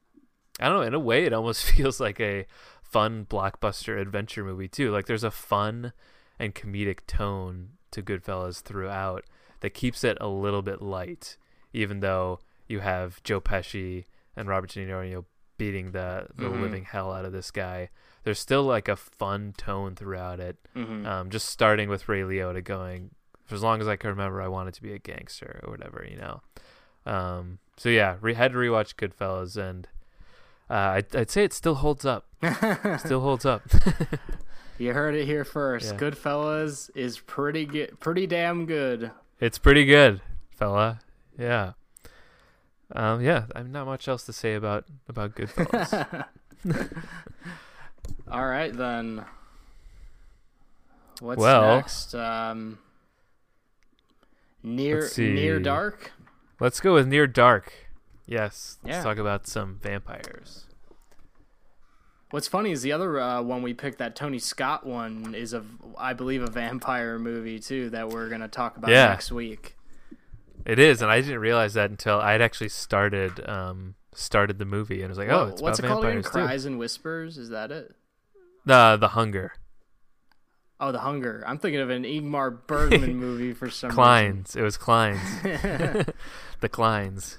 [0.60, 0.86] I don't know.
[0.86, 2.46] In a way, it almost feels like a
[2.82, 4.90] fun blockbuster adventure movie too.
[4.90, 5.92] Like there's a fun
[6.38, 9.24] and comedic tone to Goodfellas throughout
[9.60, 11.36] that keeps it a little bit light,
[11.72, 14.04] even though you have Joe Pesci
[14.36, 15.24] and Robert De Niro you know,
[15.58, 16.62] beating the, the mm-hmm.
[16.62, 17.90] living hell out of this guy.
[18.24, 20.56] There's still like a fun tone throughout it.
[20.76, 21.06] Mm-hmm.
[21.06, 23.10] Um, just starting with Ray Liotta going,
[23.44, 26.06] for as long as I can remember, I wanted to be a gangster or whatever,
[26.08, 26.40] you know.
[27.06, 29.88] Um, so yeah, re- had to rewatch Goodfellas, and
[30.70, 32.26] uh, I'd, I'd say it still holds up.
[32.98, 33.62] still holds up.
[34.78, 35.92] you heard it here first.
[35.92, 35.98] Yeah.
[35.98, 39.10] Goodfellas is pretty good, pretty damn good.
[39.40, 41.00] It's pretty good, fella.
[41.36, 41.72] Yeah.
[42.92, 46.26] Um, yeah, I'm not much else to say about about Goodfellas.
[48.30, 49.24] All right then.
[51.20, 52.14] What's well, next?
[52.14, 52.78] Um,
[54.62, 56.12] near near dark.
[56.60, 57.89] Let's go with near dark.
[58.30, 58.78] Yes.
[58.84, 59.02] Let's yeah.
[59.02, 60.66] talk about some vampires.
[62.30, 65.64] What's funny is the other uh, one we picked, that Tony Scott one, is a,
[65.98, 69.08] I believe, a vampire movie too that we're gonna talk about yeah.
[69.08, 69.76] next week.
[70.64, 75.02] It is, and I didn't realize that until I'd actually started um, started the movie,
[75.02, 76.22] and I was like, "Oh, it's what's it called again?
[76.22, 77.36] Cries and Whispers?
[77.36, 77.96] Is that it?
[78.64, 79.54] The The Hunger.
[80.78, 81.42] Oh, The Hunger.
[81.46, 84.54] I'm thinking of an Ingmar Bergman movie for some Clines.
[84.54, 84.60] Reason.
[84.60, 86.14] It was Clines.
[86.60, 87.38] the Clines.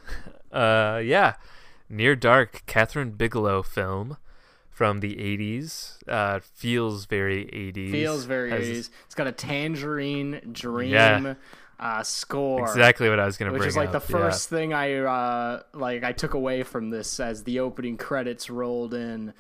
[0.52, 1.36] Uh, yeah.
[1.90, 4.18] Near Dark, Kathryn Bigelow film
[4.70, 5.98] from the 80s.
[6.08, 7.92] Uh, feels very 80s.
[7.92, 8.90] Feels very Has, 80s.
[9.06, 11.34] It's got a Tangerine Dream yeah.
[11.80, 12.64] uh, score.
[12.64, 13.94] Exactly what I was going to bring Which is like up.
[13.94, 14.58] the first yeah.
[14.58, 19.34] thing I uh, like I took away from this as the opening credits rolled in.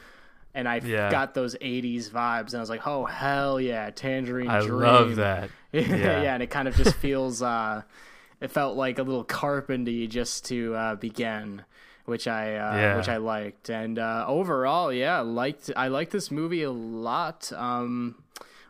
[0.53, 1.09] And I yeah.
[1.09, 4.91] got those '80s vibes, and I was like, "Oh hell yeah, Tangerine I Dream!" I
[4.91, 5.49] love that.
[5.71, 6.21] Yeah.
[6.21, 7.41] yeah, and it kind of just feels.
[7.41, 7.83] Uh,
[8.41, 11.63] it felt like a little carpenty just to uh, begin
[12.05, 12.97] which I uh, yeah.
[12.97, 13.69] which I liked.
[13.69, 17.51] And uh, overall, yeah, liked I liked this movie a lot.
[17.53, 18.23] Um,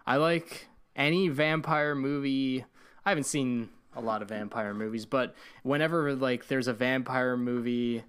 [0.05, 2.65] I like any vampire movie.
[3.05, 8.03] I haven't seen a lot of vampire movies, but whenever like there's a vampire movie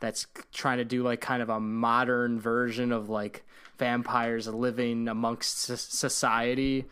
[0.00, 3.44] that's trying to do like kind of a modern version of like
[3.78, 6.84] vampires living amongst society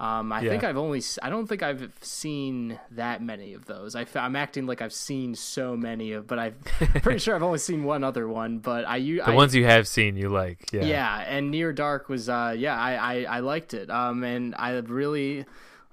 [0.00, 0.50] um, I yeah.
[0.50, 3.94] think I've only I don't think I've seen that many of those.
[3.94, 6.54] I, am acting like I've seen so many of, but I'm
[7.02, 8.58] pretty sure I've only seen one other one.
[8.58, 11.24] But I you, the I, ones you have seen you like, yeah, yeah.
[11.28, 13.88] And Near Dark was, uh, yeah, I, I, I liked it.
[13.88, 15.44] Um, and I really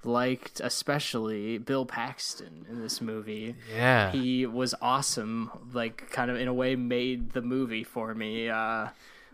[0.04, 3.54] liked especially Bill Paxton in this movie.
[3.72, 5.52] Yeah, he was awesome.
[5.72, 8.48] Like, kind of in a way, made the movie for me.
[8.48, 8.88] Uh,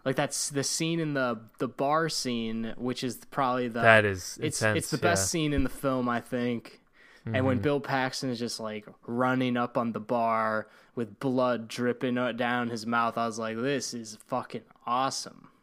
[0.09, 4.39] like that's the scene in the the bar scene, which is probably the that is
[4.41, 5.27] it's intense, it's the best yeah.
[5.27, 6.81] scene in the film, I think.
[7.27, 7.35] Mm-hmm.
[7.35, 7.65] And when mm-hmm.
[7.65, 12.87] Bill Paxton is just like running up on the bar with blood dripping down his
[12.87, 15.51] mouth, I was like, "This is fucking awesome."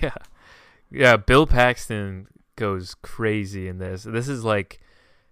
[0.00, 0.14] Yeah,
[0.90, 1.16] yeah.
[1.16, 4.02] Bill Paxton goes crazy in this.
[4.02, 4.78] This is like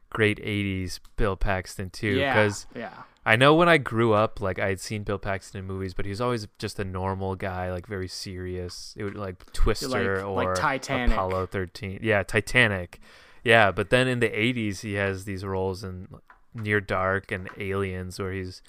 [0.09, 4.59] great '80s Bill Paxton too, because yeah, yeah I know when I grew up, like
[4.59, 7.71] I had seen Bill Paxton in movies, but he was always just a normal guy,
[7.71, 8.95] like very serious.
[8.97, 11.17] It would like Twister like, or like Titanic.
[11.17, 12.01] Apollo thirteen.
[12.03, 13.01] Yeah, Titanic.
[13.45, 16.09] Yeah, but then in the '80s, he has these roles in
[16.55, 18.61] Near Dark and Aliens, where he's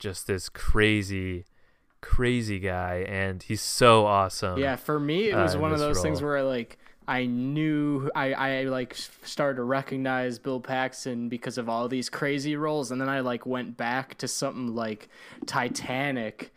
[0.00, 1.44] just this crazy,
[2.00, 4.58] crazy guy, and he's so awesome.
[4.58, 6.04] Yeah, for me, it was uh, one of those role.
[6.04, 6.76] things where I like
[7.12, 12.56] I knew I, I like started to recognize Bill Paxton because of all these crazy
[12.56, 15.10] roles, and then I like went back to something like
[15.44, 16.54] Titanic,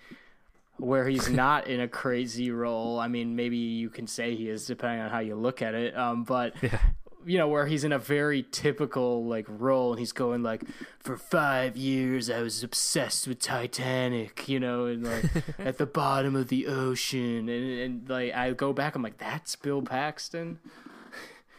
[0.78, 3.02] where he's not in a crazy role.
[3.02, 5.98] I mean, maybe you can say he is depending on how you look at it.
[5.98, 6.80] Um, but yeah
[7.26, 10.64] you know where he's in a very typical like role and he's going like
[11.00, 15.26] for five years i was obsessed with titanic you know and like
[15.60, 19.56] at the bottom of the ocean and, and like i go back i'm like that's
[19.56, 20.60] bill paxton?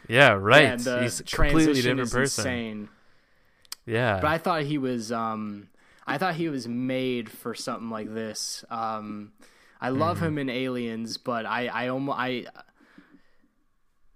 [0.07, 0.63] Yeah right.
[0.63, 2.47] And the he's a completely different person.
[2.47, 2.89] insane.
[3.85, 4.19] yeah.
[4.21, 5.67] But i thought he was um
[6.05, 8.63] i thought he was made for something like this.
[8.69, 9.33] Um
[9.81, 10.27] i love mm.
[10.27, 12.45] him in aliens but i i almost i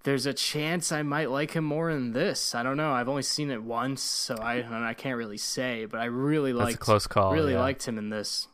[0.03, 2.55] there's a chance I might like him more in this.
[2.55, 2.91] I don't know.
[2.91, 5.85] I've only seen it once, so I I can't really say.
[5.85, 7.33] But I really liked close call.
[7.33, 7.61] Really yeah.
[7.61, 8.47] liked him in this.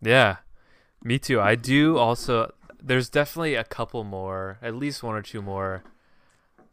[0.00, 0.36] Yeah,
[1.02, 1.40] me too.
[1.40, 2.52] I do also.
[2.82, 5.82] There's definitely a couple more, at least one or two more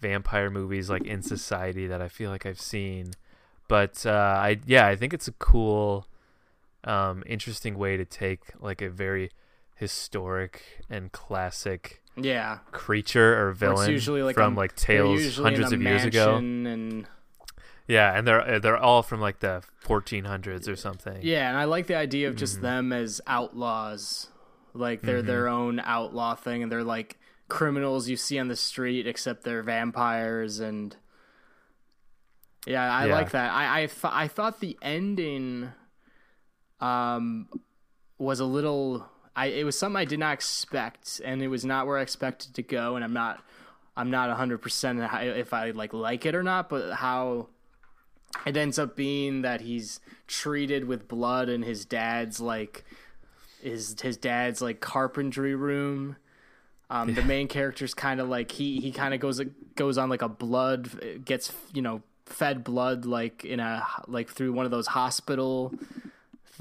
[0.02, 3.12] vampire movies like in society that I feel like I've seen.
[3.68, 6.06] But uh, I yeah, I think it's a cool,
[6.84, 9.32] um, interesting way to take like a very
[9.76, 12.60] historic and classic Yeah.
[12.72, 16.36] creature or villain usually like from a- like tales hundreds of years ago.
[16.36, 17.08] And
[17.88, 21.20] Yeah, and they're they're all from like the 1400s or something.
[21.22, 22.62] yeah, and I like the idea of just Mhm.
[22.62, 24.28] them as outlaws.
[24.74, 25.54] Like they're their Mm-hmm.
[25.62, 27.18] own outlaw thing, and they're like
[27.50, 30.60] criminals you see on the street, except they're vampires.
[30.62, 30.96] And
[32.66, 33.14] yeah, I Yeah.
[33.14, 33.52] like that.
[33.52, 35.72] I I, th- I thought the ending,
[36.80, 37.50] um,
[38.18, 39.10] was a little.
[39.36, 42.54] I it was something I did not expect, and it was not where I expected
[42.56, 42.96] to go.
[42.96, 43.44] And I'm not,
[43.96, 47.48] I'm not hundred percent if I like like it or not, but how
[48.46, 52.84] it ends up being that he's treated with blood in his dad's like
[53.62, 56.18] his his dad's like carpentry room.
[56.90, 59.42] Um, the main character's kind of like he he kind of goes
[59.76, 64.54] goes on like a blood gets you know fed blood like in a like through
[64.54, 65.74] one of those hospital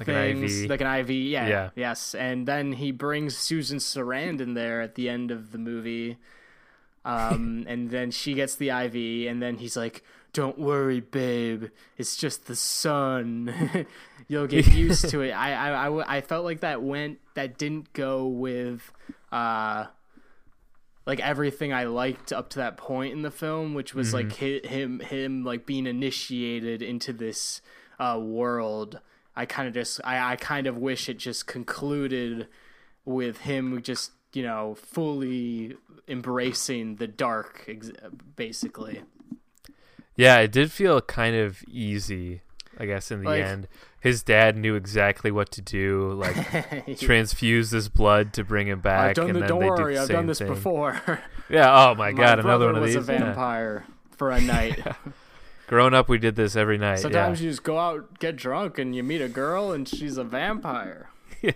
[0.01, 0.71] Like an things, IV.
[0.71, 1.11] like an IV.
[1.11, 1.71] Yeah, Yeah.
[1.77, 2.15] yes.
[2.15, 6.19] And then he brings Susan Sarandon there at the end of the movie.
[7.05, 10.03] Um, and then she gets the IV, and then he's like,
[10.35, 11.67] "Don't worry, babe.
[11.97, 13.87] It's just the sun.
[14.29, 18.27] You'll get used to it." I, I, I felt like that went that didn't go
[18.27, 18.93] with,
[19.33, 19.87] uh,
[21.07, 24.61] like everything I liked up to that point in the film, which was like hi-
[24.63, 27.63] him him like being initiated into this
[27.99, 29.01] uh, world.
[29.37, 32.49] I kind of just I, I kind of wish it just concluded
[33.05, 35.77] with him just you know fully
[36.09, 37.93] embracing the dark, ex-
[38.37, 39.03] basically.
[40.17, 42.43] Yeah, it did feel kind of easy,
[42.79, 43.69] I guess, in the Like- end.
[44.03, 46.35] His dad knew exactly what to do, like
[46.99, 49.11] transfuse his blood to bring him back.
[49.11, 50.49] I've done and the, then don't worry, the I've done this thing.
[50.49, 51.01] before.
[51.51, 51.67] Yeah.
[51.91, 53.09] Oh my My god, another one of was these.
[53.09, 53.19] a Yeah.
[53.25, 53.85] vampire
[54.17, 54.81] for a night.
[55.71, 56.99] Growing up, we did this every night.
[56.99, 60.25] Sometimes you just go out, get drunk, and you meet a girl, and she's a
[60.25, 61.11] vampire.
[61.43, 61.53] yeah.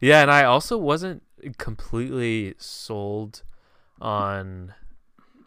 [0.00, 1.24] yeah, and I also wasn't
[1.58, 3.42] completely sold
[4.00, 4.74] on.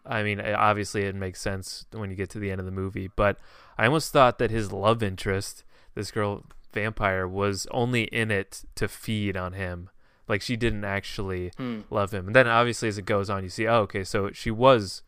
[0.05, 3.09] I mean, obviously, it makes sense when you get to the end of the movie,
[3.15, 3.37] but
[3.77, 5.63] I almost thought that his love interest,
[5.95, 9.89] this girl vampire, was only in it to feed on him.
[10.27, 11.81] Like she didn't actually Hmm.
[11.89, 12.27] love him.
[12.27, 15.01] And then obviously as it goes on you see, oh okay, so she was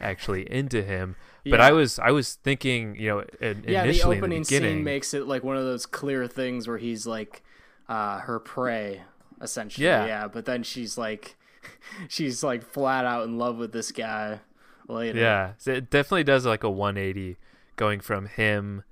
[0.00, 1.16] actually into him.
[1.50, 4.84] But I was I was thinking, you know, in, yeah, the opening in the scene
[4.84, 7.42] makes it like one of those clear things where he's like
[7.88, 9.02] uh, her prey,
[9.40, 9.86] essentially.
[9.86, 10.06] Yeah.
[10.06, 10.28] yeah.
[10.28, 11.36] But then she's like,
[12.08, 14.40] she's like flat out in love with this guy
[14.88, 15.18] later.
[15.18, 17.36] Yeah, so it definitely does like a 180
[17.76, 18.84] going from him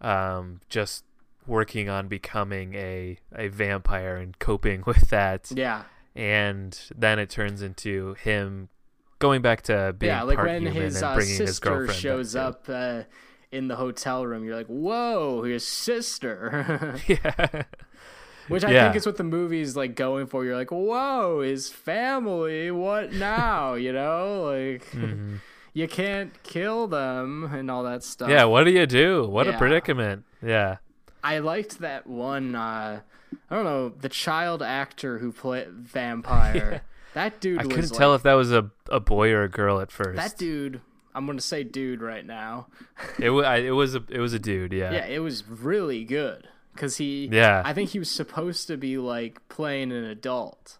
[0.00, 1.04] um just
[1.46, 7.62] working on becoming a a vampire and coping with that yeah, and then it turns
[7.62, 8.68] into him
[9.24, 10.22] going back to being yeah.
[10.22, 13.02] Like when his uh, bringing his sister shows up uh,
[13.50, 16.98] in the hotel room, you're like, whoa, his sister.
[17.06, 17.62] yeah
[18.48, 18.84] Which I Yeah.
[18.84, 20.44] think is what the movie's like going for.
[20.44, 23.74] You're like, whoa, his family, what now?
[23.74, 25.38] you know, like Mhm.
[25.72, 28.28] you can't kill them and all that stuff.
[28.28, 30.76] yeah what do you do what a predicament yeah
[31.24, 32.54] I liked that one.
[32.54, 33.00] Uh,
[33.50, 36.82] I don't know the child actor who played vampire.
[37.14, 37.58] That dude.
[37.58, 39.90] i was couldn't like, tell if that was a, a boy or a girl at
[39.90, 40.80] first that dude.
[41.14, 42.66] I'm gonna say dude right now.
[43.20, 46.04] it, wa- I, it was a it was a dude yeah Yeah, it was really
[46.04, 47.28] good because he.
[47.30, 47.62] Yeah.
[47.64, 50.78] I think he was supposed to be like playing an adult.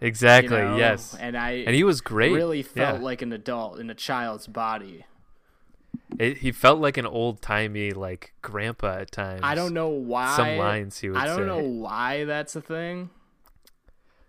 [0.00, 0.76] you exactly know?
[0.76, 3.04] yes and I and he was great really felt yeah.
[3.04, 5.04] like an adult in a child's body.
[6.18, 9.40] It, he felt like an old timey like grandpa at times.
[9.42, 10.34] I don't know why.
[10.34, 11.46] some lines he would I don't say.
[11.46, 13.10] know why that's a thing.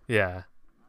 [0.06, 0.42] Yeah,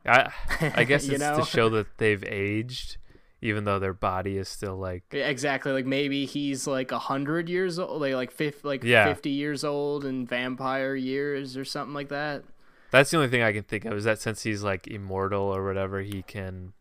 [0.05, 0.31] I
[0.75, 1.39] I guess it's know?
[1.39, 2.97] to show that they've aged,
[3.41, 5.71] even though their body is still like Exactly.
[5.71, 9.05] Like maybe he's like a hundred years old, like like fif- like Yeah.
[9.07, 12.43] fifty years old in vampire years or something like that.
[12.91, 15.63] that's the only thing I can think of is that since he's like immortal or
[15.65, 16.73] whatever, he can.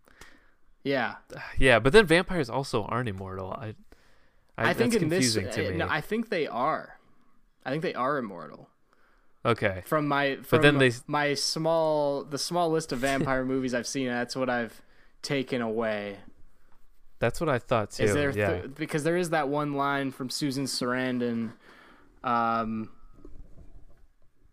[0.82, 1.16] Yeah,
[1.58, 3.52] Yeah, but then vampires also aren't immortal.
[3.52, 3.74] I
[4.56, 5.76] I, I, think in this, confusing to uh, me.
[5.78, 6.98] no, I think they are.
[7.64, 8.69] I think they are immortal.
[9.44, 13.86] Okay, From my from then they- my small the small list of vampire movies I've
[13.86, 14.80] seen, that's what I've
[15.22, 16.18] taken away.
[17.18, 18.04] that's what I thought too.
[18.04, 21.52] Is there yeah, th- because there is that one line from Susan Sarandon.
[22.24, 22.90] Um,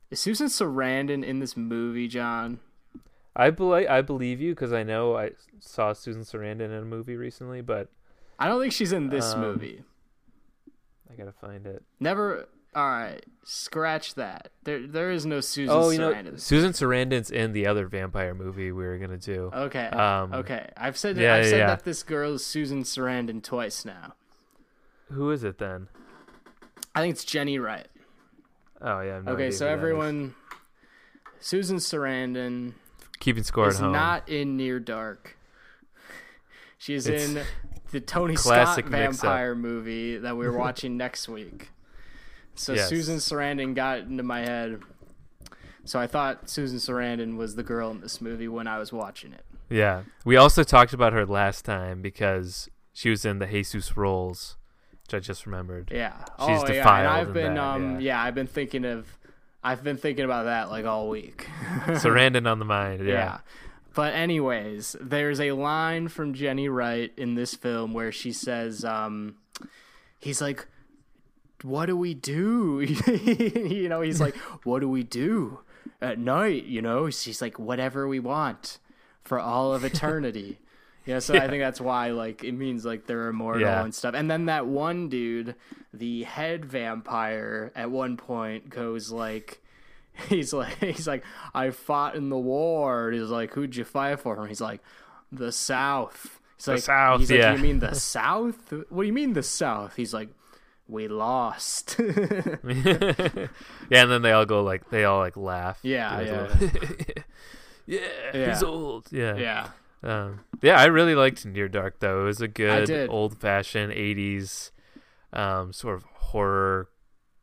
[0.10, 2.60] is Susan Sarandon in this movie, John?
[3.36, 7.16] I believe I believe you because I know I saw Susan Sarandon in a movie
[7.16, 7.90] recently, but
[8.40, 9.84] I don't think she's in this Um, movie.
[11.12, 11.84] I gotta find it.
[12.00, 12.48] Never.
[12.76, 14.52] All right, scratch that.
[14.64, 18.72] There, there is no Susan Oh, you know, Susan Sarandon's in the other vampire movie
[18.72, 19.50] we were gonna do.
[19.54, 19.88] Okay.
[19.88, 20.70] Um, okay.
[20.78, 21.68] I've said yeah, I've yeah, said yeah.
[21.68, 24.14] that this girl is Susan Sarandon twice now.
[25.12, 25.88] Who is it then?
[26.94, 27.88] I think it's Jenny Wright.
[28.82, 29.22] Oh yeah.
[29.22, 29.80] No okay, so who that is.
[29.80, 30.36] everyone,
[31.40, 32.74] Susan Sarandon
[33.20, 33.94] keeping score is at home.
[33.94, 35.38] not in Near Dark.
[36.78, 37.44] She is It's in
[37.92, 41.70] the Tony Scott vampire movie that we're watching next week.
[42.58, 42.90] So Yes.
[42.90, 44.82] Susan Sarandon got into my head.
[45.86, 49.32] So I thought Susan Sarandon was the girl in this movie when I was watching
[49.34, 49.46] it.
[49.70, 50.04] Yeah.
[50.26, 54.58] We also talked about her last time because she was in the Jesus Rolls,
[55.04, 55.92] which I just remembered.
[55.94, 56.18] Yeah.
[56.46, 57.00] She's oh, yeah.
[57.00, 58.00] And I've been that, um yeah.
[58.00, 58.24] yeah.
[58.24, 59.18] I've been thinking of
[59.64, 61.48] I've been thinking about that like all week.
[61.86, 63.06] Sarandon on the mind.
[63.06, 63.14] Yeah.
[63.14, 63.38] yeah.
[63.94, 69.36] But anyways, there's a line from Jenny Wright in this film where she says um
[70.20, 70.68] he's like
[71.64, 72.80] what do we do?
[73.08, 75.60] you know, he's like what do we do
[76.02, 77.10] at night, you know?
[77.10, 78.78] She's like whatever we want
[79.24, 80.60] for all of eternity.
[81.06, 83.84] Yeah, so I think that's why like it means like they're immortal Yeah.
[83.84, 84.14] and stuff.
[84.14, 85.56] And then that one dude,
[85.94, 89.62] the head vampire, at one point goes like,
[90.30, 93.10] he's like, he's like, I fought in the war.
[93.10, 94.38] And he's like, who'd you fight for?
[94.40, 94.82] And he's like,
[95.32, 96.40] the South.
[96.58, 97.54] He's The like, South, He's like, yeah.
[97.56, 98.74] you mean the South?
[98.90, 99.96] What do you mean the South?
[99.96, 100.30] He's like,
[100.88, 101.96] we lost.
[102.00, 103.48] yeah,
[103.92, 105.80] and then they all go like they all like laugh.
[105.84, 106.58] Yeah, yeah.
[107.86, 108.00] yeah,
[108.34, 108.50] Yeah.
[108.54, 109.08] he's old.
[109.12, 109.36] Yeah.
[109.38, 109.70] yeah,
[110.04, 112.22] Um, yeah, I really liked Near Dark though.
[112.22, 114.72] It was a good old fashioned '80s
[115.34, 116.90] um, sort of horror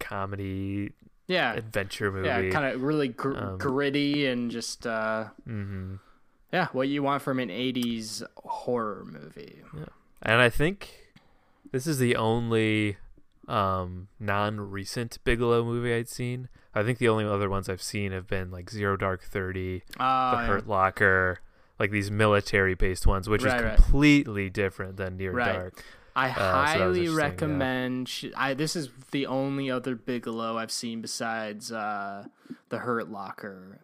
[0.00, 0.92] comedy
[1.26, 2.28] yeah, adventure movie.
[2.28, 2.50] yeah.
[2.52, 4.86] Kind of really gr- Um, gritty and just.
[4.86, 5.94] uh hmm
[6.52, 9.62] Yeah, what you want from an 80s horror movie.
[9.76, 9.84] Yeah,
[10.22, 10.90] and I think
[11.72, 12.98] this is the only
[13.48, 16.48] um, non-recent Bigelow movie I'd seen.
[16.74, 20.32] I think the only other ones I've seen have been like Zero Dark Thirty, Uh,
[20.32, 21.40] The Hurt Locker,
[21.78, 23.76] like these military-based ones, which Right, is right.
[23.76, 25.52] completely different than Near Right.
[25.52, 25.84] Dark.
[26.16, 27.14] I was highly yeah.
[27.16, 28.08] recommend.
[28.08, 32.26] sh I this is the only other Bigelow I've seen besides uh,
[32.68, 33.80] The Hurt Locker.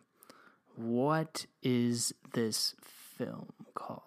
[0.77, 4.03] What is this film called?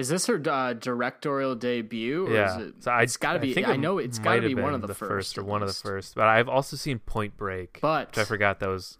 [0.00, 2.26] Is this her uh, directorial debut?
[2.26, 3.54] Or yeah, is it, so I, it's got to I be.
[3.54, 5.68] think I know it's got to be one of the, the first, or one of
[5.68, 6.14] the first.
[6.14, 8.98] But I've also seen Point Break, But which I forgot that was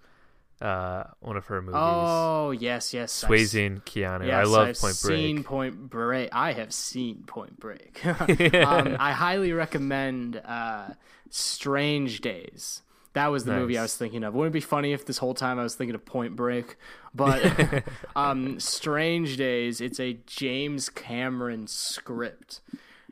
[0.60, 1.76] uh, one of her movies.
[1.78, 4.26] oh yes, yes, Swayze and Keanu.
[4.26, 5.16] Yes, I love I've Point Break.
[5.16, 6.28] Seen Point Break.
[6.32, 8.00] I have seen Point Break.
[8.06, 10.90] um, I highly recommend uh,
[11.30, 12.82] Strange Days.
[13.14, 14.34] That was the movie I was thinking of.
[14.34, 16.76] Wouldn't it be funny if this whole time I was thinking of Point Break?
[17.12, 17.82] But
[18.16, 19.80] um, Strange Days.
[19.80, 22.60] It's a James Cameron script,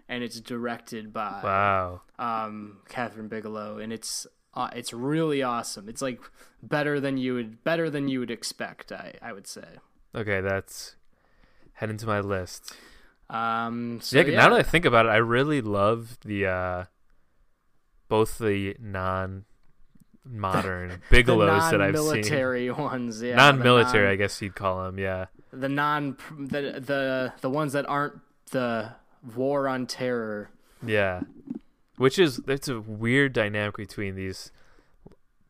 [0.09, 2.03] and it's directed by Wow.
[2.18, 4.24] um, Kathryn Bigelow, and it's
[4.55, 5.88] uh, it's really awesome.
[5.88, 6.20] It's like
[6.62, 8.92] better than you would better than you would expect.
[8.92, 9.66] I I would say.
[10.14, 10.94] Okay, that's
[11.72, 12.72] head into my list.
[13.30, 16.84] Um, so yeah, yeah, now that I think about it, I really love the uh
[18.09, 19.44] both the non
[20.31, 22.07] modern bigelows that I've seen.
[22.07, 25.26] non-military ones, yeah, non military, the I guess you'd call them, yeah.
[25.53, 28.20] the non, the the the ones that aren't
[28.51, 28.93] the
[29.35, 30.51] war on terror.
[30.85, 31.22] Yeah.
[31.97, 34.53] Which is it's a weird dynamic between these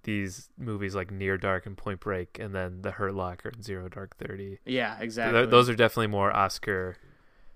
[0.05, 3.89] these movies like Near Dark and Point Break and then The Hurt Locker and Zero
[3.89, 4.59] Dark 30.
[4.65, 5.45] Yeah, Th- exactly.
[5.47, 6.97] those are definitely more Oscar.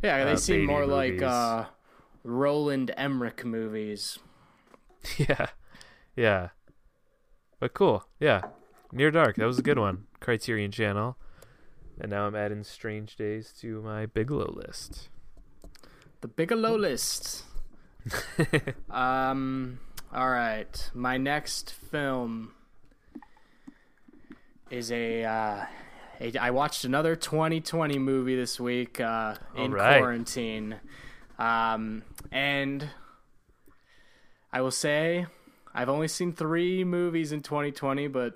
[0.03, 1.65] yeah, they uh, seem more like uh,
[2.25, 4.19] Roland Emmerich movies.
[5.17, 5.47] yeah.
[6.15, 6.49] Yeah.
[7.63, 8.05] But cool.
[8.19, 8.41] Yeah.
[8.91, 10.07] Near Dark, that was a good one.
[10.19, 11.17] Criterion Channel.
[12.01, 15.11] And now I'm adding Strange Days to my Bigelow list.
[16.23, 17.45] The Bigelow list.
[18.91, 19.79] Um.
[20.13, 20.91] All right.
[20.93, 22.53] My next film
[24.69, 25.23] is a.
[25.23, 25.65] Uh,
[26.21, 30.01] a I watched another 2020 movie this week uh, in right.
[30.01, 30.81] quarantine,
[31.39, 32.03] um,
[32.33, 32.89] and
[34.53, 35.27] I will say
[35.75, 38.35] I've only seen three movies in 2020, but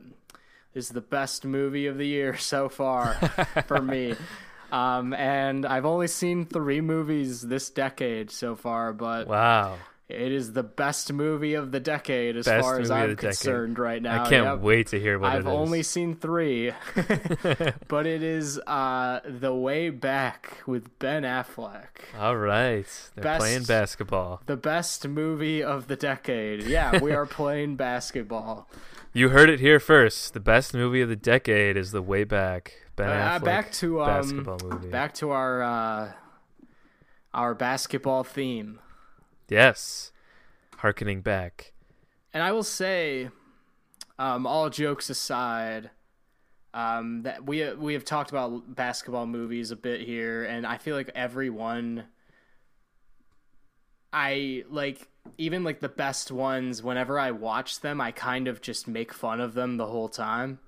[0.74, 3.14] this is the best movie of the year so far
[3.66, 4.14] for me.
[4.72, 9.78] Um, and I've only seen three movies this decade so far, but Wow.
[10.09, 13.30] It is the best movie of the decade as Best far as I'm the decade.
[13.30, 14.22] concerned right now.
[14.24, 14.59] I can't Yep.
[14.61, 15.46] wait to hear what it is.
[15.46, 16.72] I've only seen three,
[17.88, 21.88] but it is uh, The Way Back with Ben Affleck.
[22.18, 22.86] All right.
[23.16, 24.42] They're Best- playing basketball.
[24.46, 26.62] The best movie of the decade.
[26.64, 28.68] Yeah, we are playing basketball.
[29.12, 30.34] You heard it here first.
[30.34, 32.74] The best movie of the decade is The Way Back.
[32.96, 34.88] Ben Uh, Affleck back to um, basketball movie.
[34.88, 36.12] back to our uh,
[37.34, 38.78] our basketball theme.
[39.49, 40.12] Yes.
[40.76, 41.72] Harkening back
[42.36, 43.30] and I will say,
[44.18, 45.88] um, all jokes aside,
[46.74, 50.94] um, that we we have talked about basketball movies a bit here, and I feel
[50.94, 52.05] like everyone,
[54.12, 56.82] I like even like the best ones.
[56.82, 60.59] Whenever I watch them, I kind of just make fun of them the whole time.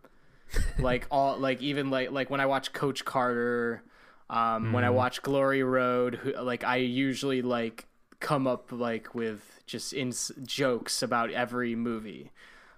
[0.78, 3.82] like all like even like like when I watch Coach Carter,
[4.30, 4.72] um, mm.
[4.72, 7.87] when I watch Glory Road, who, like I usually like
[8.20, 10.12] come up like with just in
[10.44, 12.30] jokes about every movie.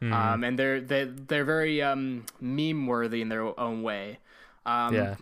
[0.03, 0.13] Mm.
[0.13, 4.19] Um, and they're they they're very um, meme worthy in their own way.
[4.65, 5.17] Um, yeah.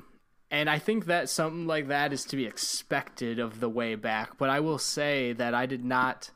[0.50, 4.38] And I think that something like that is to be expected of the way back.
[4.38, 6.30] But I will say that I did not,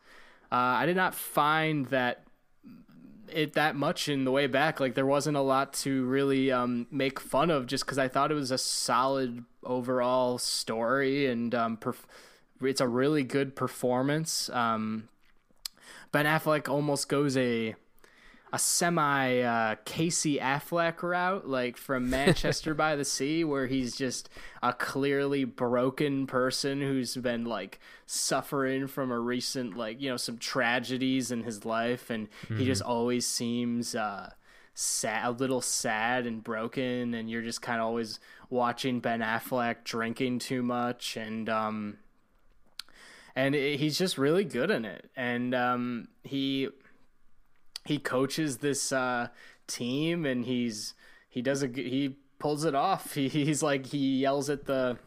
[0.51, 2.25] uh, I did not find that
[3.29, 4.81] it that much in the way back.
[4.81, 8.31] Like there wasn't a lot to really um, make fun of, just because I thought
[8.31, 12.05] it was a solid overall story and um, perf-
[12.65, 14.49] it's a really good performance.
[14.51, 15.09] Um,
[16.11, 17.75] ben Affleck almost goes a
[18.53, 24.29] a semi uh, Casey Affleck route, like from Manchester by the Sea, where he's just
[24.63, 30.37] a clearly broken person who's been like suffering from a recent, like, you know, some
[30.37, 32.11] tragedies in his life.
[32.11, 32.59] And mm-hmm.
[32.59, 34.31] he just always seems uh,
[34.75, 37.15] sad, a little sad and broken.
[37.15, 41.17] And you're just kind of always watching Ben Affleck drinking too much.
[41.17, 41.97] And, um,
[43.35, 45.11] and it, he's just really good in it.
[45.17, 46.69] And um, he
[47.85, 49.29] he coaches this uh,
[49.67, 50.95] team, and he's
[51.29, 53.15] he does a he pulls it off.
[53.15, 54.99] He, he's like he yells at the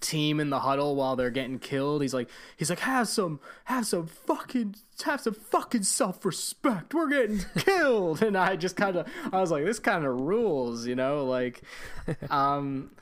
[0.00, 2.02] team in the huddle while they're getting killed.
[2.02, 6.94] He's like he's like have some have some fucking have some fucking self respect.
[6.94, 10.86] We're getting killed, and I just kind of I was like this kind of rules,
[10.86, 11.62] you know, like
[12.30, 12.92] um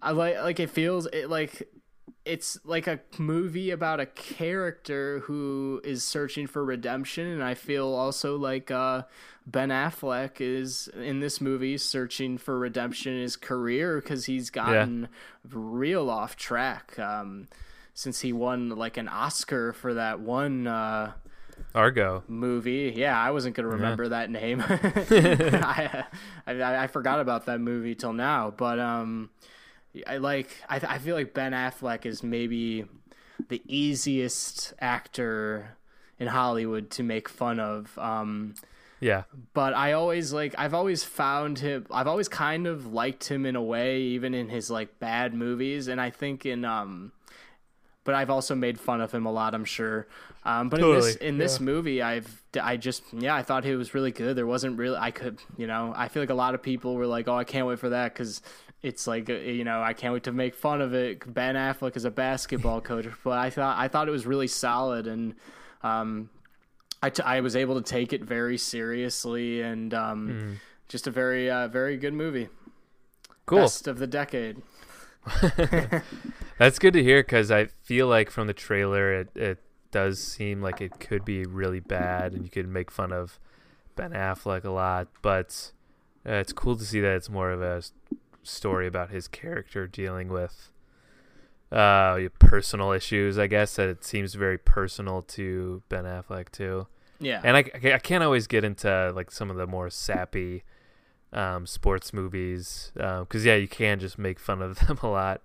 [0.00, 1.68] I like like it feels it like
[2.24, 7.88] it's like a movie about a character who is searching for redemption and i feel
[7.88, 9.02] also like uh,
[9.46, 15.02] ben affleck is in this movie searching for redemption in his career because he's gotten
[15.02, 15.08] yeah.
[15.52, 17.46] real off track um,
[17.92, 21.12] since he won like an oscar for that one uh,
[21.74, 22.92] Argo movie.
[22.96, 24.08] Yeah, I wasn't gonna remember yeah.
[24.10, 24.60] that name.
[24.68, 26.04] I,
[26.46, 28.52] I, I forgot about that movie till now.
[28.56, 29.30] But um,
[30.06, 30.48] I like.
[30.68, 32.86] I I feel like Ben Affleck is maybe
[33.48, 35.76] the easiest actor
[36.18, 37.96] in Hollywood to make fun of.
[37.98, 38.54] Um,
[39.00, 39.24] yeah.
[39.52, 43.54] But I always like I've always found him I've always kind of liked him in
[43.54, 47.12] a way even in his like bad movies and I think in um
[48.04, 50.06] but I've also made fun of him a lot, I'm sure.
[50.44, 50.96] Um, but totally.
[50.96, 51.64] in this in this yeah.
[51.64, 54.36] movie, I've I just yeah, I thought he was really good.
[54.36, 57.06] There wasn't really I could you know I feel like a lot of people were
[57.06, 58.42] like, oh, I can't wait for that because
[58.84, 61.32] it's like uh, you know I can't wait to make fun of it.
[61.32, 65.06] Ben Affleck is a basketball coach, but I thought I thought it was really solid,
[65.06, 65.34] and
[65.82, 66.28] um,
[67.02, 70.56] I, t- I was able to take it very seriously, and um, mm.
[70.88, 72.48] just a very uh, very good movie.
[73.46, 74.62] Cool, best of the decade.
[76.58, 79.62] That's good to hear because I feel like from the trailer it it
[79.92, 83.40] does seem like it could be really bad, and you could make fun of
[83.96, 85.72] Ben Affleck a lot, but.
[86.26, 87.82] Uh, it's cool to see that it's more of a
[88.44, 90.70] story about his character dealing with
[91.72, 93.38] uh, personal issues.
[93.38, 96.86] I guess that it seems very personal to Ben Affleck too.
[97.20, 100.64] Yeah, and I, I can't always get into like some of the more sappy
[101.32, 105.42] um, sports movies because um, yeah, you can just make fun of them a lot.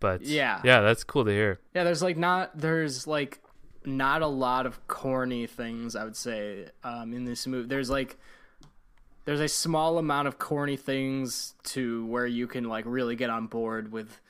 [0.00, 1.60] But yeah, yeah, that's cool to hear.
[1.74, 3.40] Yeah, there's like not there's like
[3.84, 7.68] not a lot of corny things I would say um, in this movie.
[7.68, 8.18] There's like
[9.26, 13.48] there's a small amount of corny things to where you can like really get on
[13.48, 14.20] board with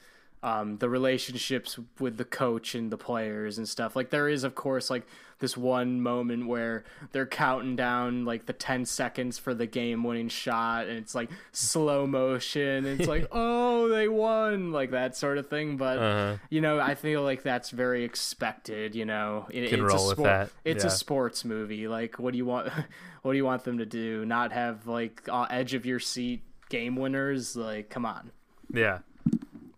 [0.47, 3.97] um, the relationships with the coach and the players and stuff.
[3.97, 5.05] Like there is, of course, like
[5.41, 10.29] this one moment where they're counting down like the 10 seconds for the game winning
[10.29, 15.37] shot and it's like slow motion and it's like oh they won like that sort
[15.37, 16.37] of thing but uh-huh.
[16.49, 20.15] you know i feel like that's very expected you know it, Can it's roll a
[20.15, 20.51] sport, with that.
[20.65, 20.89] it's yeah.
[20.89, 22.73] a sports movie like what do you want
[23.23, 26.45] what do you want them to do not have like uh, edge of your seat
[26.71, 28.31] game winners like come on
[28.73, 29.01] yeah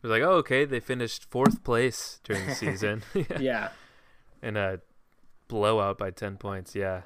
[0.02, 3.02] we're like, oh, okay, they finished fourth place during the season.
[3.40, 3.70] yeah.
[4.42, 4.80] And a
[5.48, 6.74] blowout by 10 points.
[6.74, 7.02] Yeah.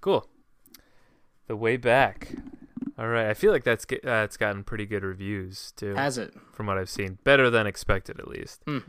[0.00, 0.26] Cool.
[1.48, 2.32] The way back.
[2.98, 3.28] All right.
[3.28, 5.94] I feel like that's uh, it's gotten pretty good reviews too.
[5.94, 6.34] Has it?
[6.52, 8.64] From what I've seen, better than expected at least.
[8.66, 8.84] Mm.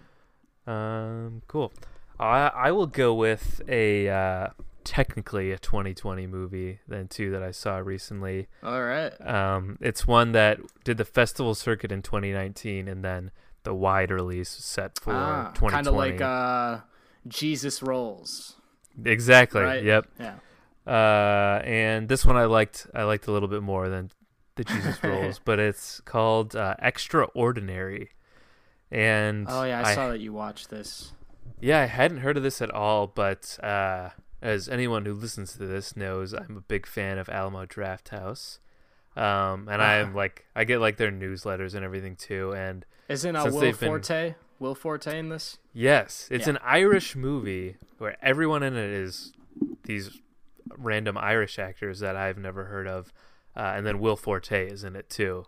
[0.67, 1.41] Um.
[1.47, 1.71] Cool.
[2.19, 4.47] I I will go with a uh,
[4.83, 8.47] technically a 2020 movie than two that I saw recently.
[8.63, 9.11] All right.
[9.25, 13.31] Um, it's one that did the festival circuit in 2019, and then
[13.63, 15.73] the wide release set for ah, 2020.
[15.73, 16.79] Kind of like uh,
[17.27, 18.55] Jesus Rolls.
[19.03, 19.61] Exactly.
[19.61, 19.83] Right?
[19.83, 20.07] Yep.
[20.19, 20.35] Yeah.
[20.85, 22.87] Uh, and this one I liked.
[22.93, 24.11] I liked a little bit more than
[24.55, 28.09] the Jesus Rolls, but it's called uh, Extraordinary.
[28.91, 31.13] And oh yeah, I, I saw that you watched this.
[31.61, 34.09] Yeah, I hadn't heard of this at all, but uh,
[34.41, 38.59] as anyone who listens to this knows, I'm a big fan of Alamo Drafthouse.
[39.15, 40.17] Um, and I'm uh-huh.
[40.17, 42.53] like, I get like their newsletters and everything too.
[42.53, 44.35] And isn't uh, Will Forte been...
[44.59, 45.57] Will Forte in this?
[45.73, 46.51] Yes, it's yeah.
[46.51, 49.33] an Irish movie where everyone in it is
[49.83, 50.21] these
[50.77, 53.11] random Irish actors that I've never heard of,
[53.55, 55.45] uh, and then Will Forte is in it too.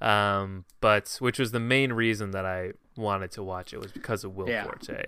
[0.00, 4.24] Um, but which was the main reason that I wanted to watch it was because
[4.24, 4.64] of Will yeah.
[4.64, 5.06] Forte.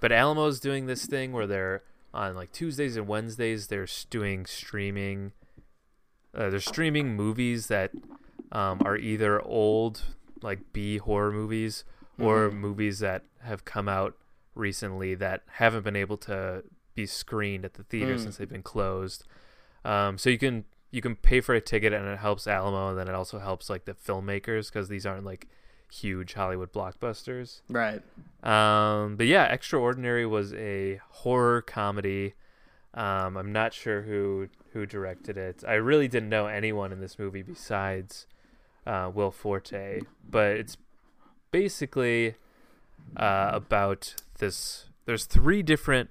[0.00, 1.82] But Alamo's doing this thing where they're
[2.16, 5.32] on like Tuesdays and Wednesdays they're doing streaming.
[6.34, 7.92] Uh, they're streaming movies that
[8.52, 10.02] um, are either old
[10.42, 11.84] like B horror movies
[12.18, 12.58] or mm-hmm.
[12.58, 14.16] movies that have come out
[14.54, 16.64] recently that haven't been able to
[16.94, 18.20] be screened at the theater mm.
[18.20, 19.24] since they've been closed.
[19.84, 22.98] Um, so you can you can pay for a ticket and it helps Alamo and
[22.98, 25.46] then it also helps like the filmmakers because these aren't like
[26.00, 27.60] huge Hollywood blockbusters.
[27.68, 28.02] Right.
[28.42, 32.34] Um, but yeah, Extraordinary was a horror comedy.
[32.94, 35.64] Um, I'm not sure who who directed it.
[35.66, 38.26] I really didn't know anyone in this movie besides
[38.86, 40.76] uh, Will Forte, but it's
[41.50, 42.34] basically
[43.16, 44.86] uh, about this.
[45.06, 46.10] There's three different,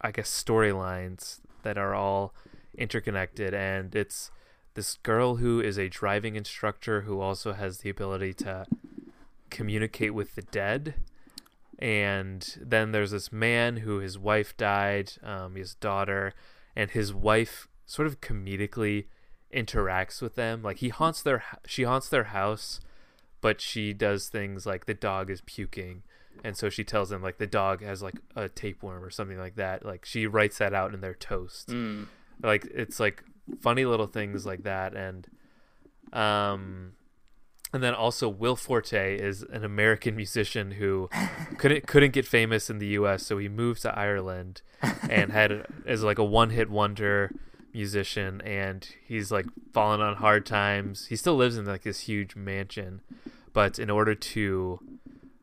[0.00, 2.34] I guess, storylines that are all
[2.76, 4.30] interconnected, and it's
[4.74, 8.66] this girl who is a driving instructor who also has the ability to
[9.52, 10.94] communicate with the dead.
[11.78, 16.32] And then there's this man who his wife died, um, his daughter,
[16.74, 19.06] and his wife sort of comedically
[19.52, 20.62] interacts with them.
[20.62, 22.80] Like he haunts their, she haunts their house,
[23.40, 26.02] but she does things like the dog is puking,
[26.44, 29.56] and so she tells them like the dog has like a tapeworm or something like
[29.56, 29.84] that.
[29.84, 31.68] Like she writes that out in their toast.
[31.68, 32.06] Mm.
[32.42, 33.24] Like it's like
[33.60, 35.26] funny little things like that, and
[36.12, 36.92] um,
[37.72, 41.08] and then also Will Forte is an American musician who
[41.58, 44.62] couldn't couldn't get famous in the U.S., so he moved to Ireland
[45.08, 47.32] and had as like a one hit wonder
[47.72, 51.06] musician, and he's like fallen on hard times.
[51.06, 53.00] He still lives in like this huge mansion,
[53.52, 54.80] but in order to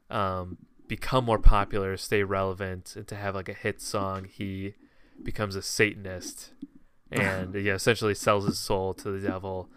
[0.09, 0.57] um,
[0.87, 4.75] become more popular, stay relevant, and to have like a hit song, he
[5.23, 6.51] becomes a Satanist,
[7.11, 9.69] and yeah, essentially sells his soul to the devil.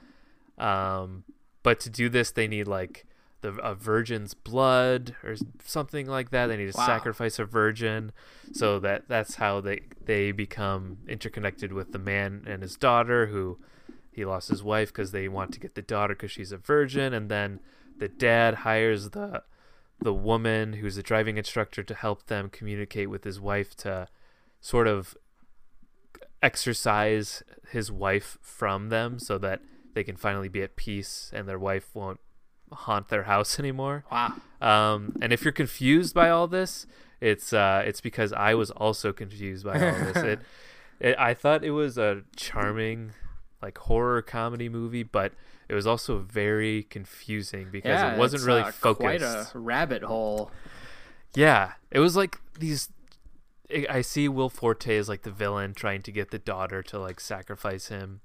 [0.59, 1.25] Um,
[1.63, 3.07] but to do this, they need like
[3.43, 5.35] the a virgin's blood or
[5.65, 6.47] something like that.
[6.47, 6.87] They need to wow.
[6.87, 8.13] sacrifice a virgin,
[8.53, 13.59] so that that's how they they become interconnected with the man and his daughter, who
[14.11, 17.13] he lost his wife because they want to get the daughter because she's a virgin,
[17.13, 17.61] and then
[17.99, 19.43] the dad hires the
[20.01, 24.09] the woman who's a driving instructor to help them communicate with his wife to
[24.61, 25.17] sort of
[26.43, 29.61] exorcise his wife from them so that
[29.95, 32.21] they can finally be at peace and their wife won't
[32.73, 34.05] haunt their house anymore.
[34.11, 34.35] Wow.
[34.61, 36.87] Um, and if you're confused by all this,
[37.21, 40.17] it's uh, it's because I was also confused by all this.
[40.17, 40.41] it,
[41.01, 43.13] it, I thought it was a charming,
[43.61, 45.33] like horror comedy movie, but
[45.69, 49.01] it was also very confusing because yeah, it wasn't really uh, focused.
[49.01, 50.51] Quite a rabbit hole.
[51.35, 52.89] Yeah, it was like these.
[53.89, 57.21] I see Will Forte as like the villain trying to get the daughter to like
[57.21, 58.21] sacrifice him,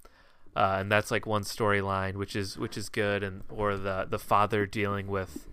[0.57, 4.17] uh, and that's like one storyline, which is which is good, and or the the
[4.17, 5.47] father dealing with,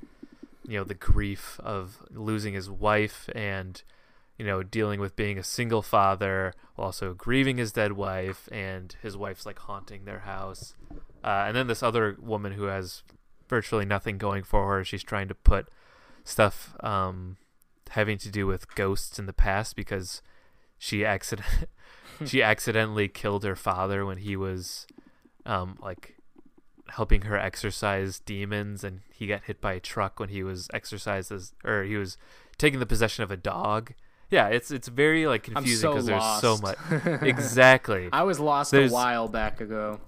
[0.67, 3.83] you know, the grief of losing his wife and,
[4.39, 9.15] you know, dealing with being a single father, also grieving his dead wife, and his
[9.15, 10.75] wife's like haunting their house,
[11.23, 13.03] uh, and then this other woman who has
[13.47, 14.85] virtually nothing going for her.
[14.85, 15.69] She's trying to put
[16.25, 17.37] stuff um,
[17.91, 20.23] having to do with ghosts in the past because
[20.79, 21.69] she accident
[22.27, 24.87] she accidentally killed her father when he was
[25.47, 26.17] um, like
[26.89, 31.33] helping her exorcise demons, and he got hit by a truck when he was exorcised
[31.33, 32.17] as, or he was
[32.59, 33.93] taking the possession of a dog.
[34.31, 37.23] Yeah, it's it's very like confusing because so there's so much.
[37.23, 38.09] exactly.
[38.13, 40.01] I was lost there's, a while back ago.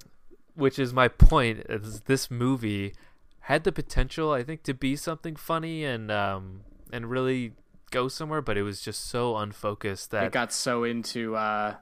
[0.55, 1.67] Which is my point.
[1.69, 2.95] Is this movie
[3.41, 7.53] had the potential, I think, to be something funny and um and really
[7.91, 11.77] go somewhere, but it was just so unfocused that it got so into uh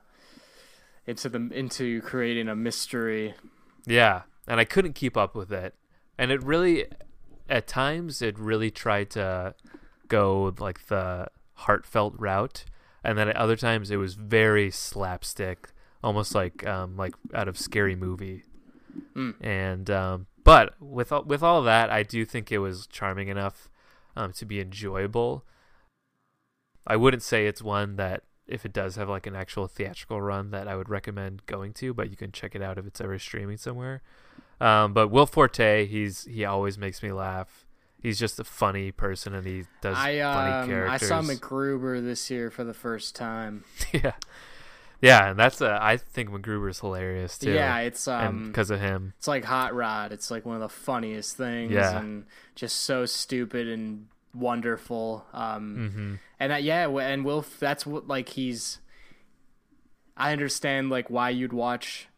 [1.07, 3.35] into the into creating a mystery.
[3.87, 5.75] Yeah, and I couldn't keep up with it,
[6.19, 6.87] and it really,
[7.49, 9.55] at times, it really tried to
[10.09, 12.65] go like the heartfelt route,
[13.03, 15.69] and then at other times it was very slapstick,
[16.03, 18.45] almost like um like out of scary movie.
[19.17, 19.35] Mm.
[19.41, 23.69] And um, but with all, with all that, I do think it was charming enough
[24.17, 25.45] um, to be enjoyable.
[26.87, 30.51] I wouldn't say it's one that if it does have like an actual theatrical run
[30.51, 33.19] that I would recommend going to, but you can check it out if it's ever
[33.19, 34.03] streaming somewhere.
[34.61, 37.67] Um, but Will Forte, he's he always makes me laugh.
[38.03, 42.31] He's just a funny person, and he does I funny um, I saw MacGruber this
[42.31, 43.65] year for the first time.
[43.93, 44.13] yeah,
[45.01, 47.53] yeah, and that's uh, I think MacGruber's hilarious too.
[47.53, 49.15] Yeah, it's um, because of him.
[49.19, 50.13] it's like Hot Rod.
[50.13, 51.99] It's like one of the funniest things, Yeah.
[51.99, 55.25] and just so stupid and wonderful.
[55.33, 58.79] Um, hmm and uh, yeah, and Will, that's what like he's.
[60.17, 62.09] I understand like why you'd watch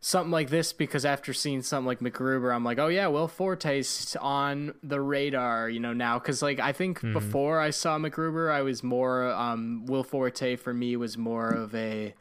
[0.00, 4.16] something like this because after seeing something like MacGruber, I'm like, oh yeah, Will Forte's
[4.16, 8.62] on the radar, you know now because like I think before I saw MacGruber, I
[8.62, 12.14] was more um, Will Forte for me was more of a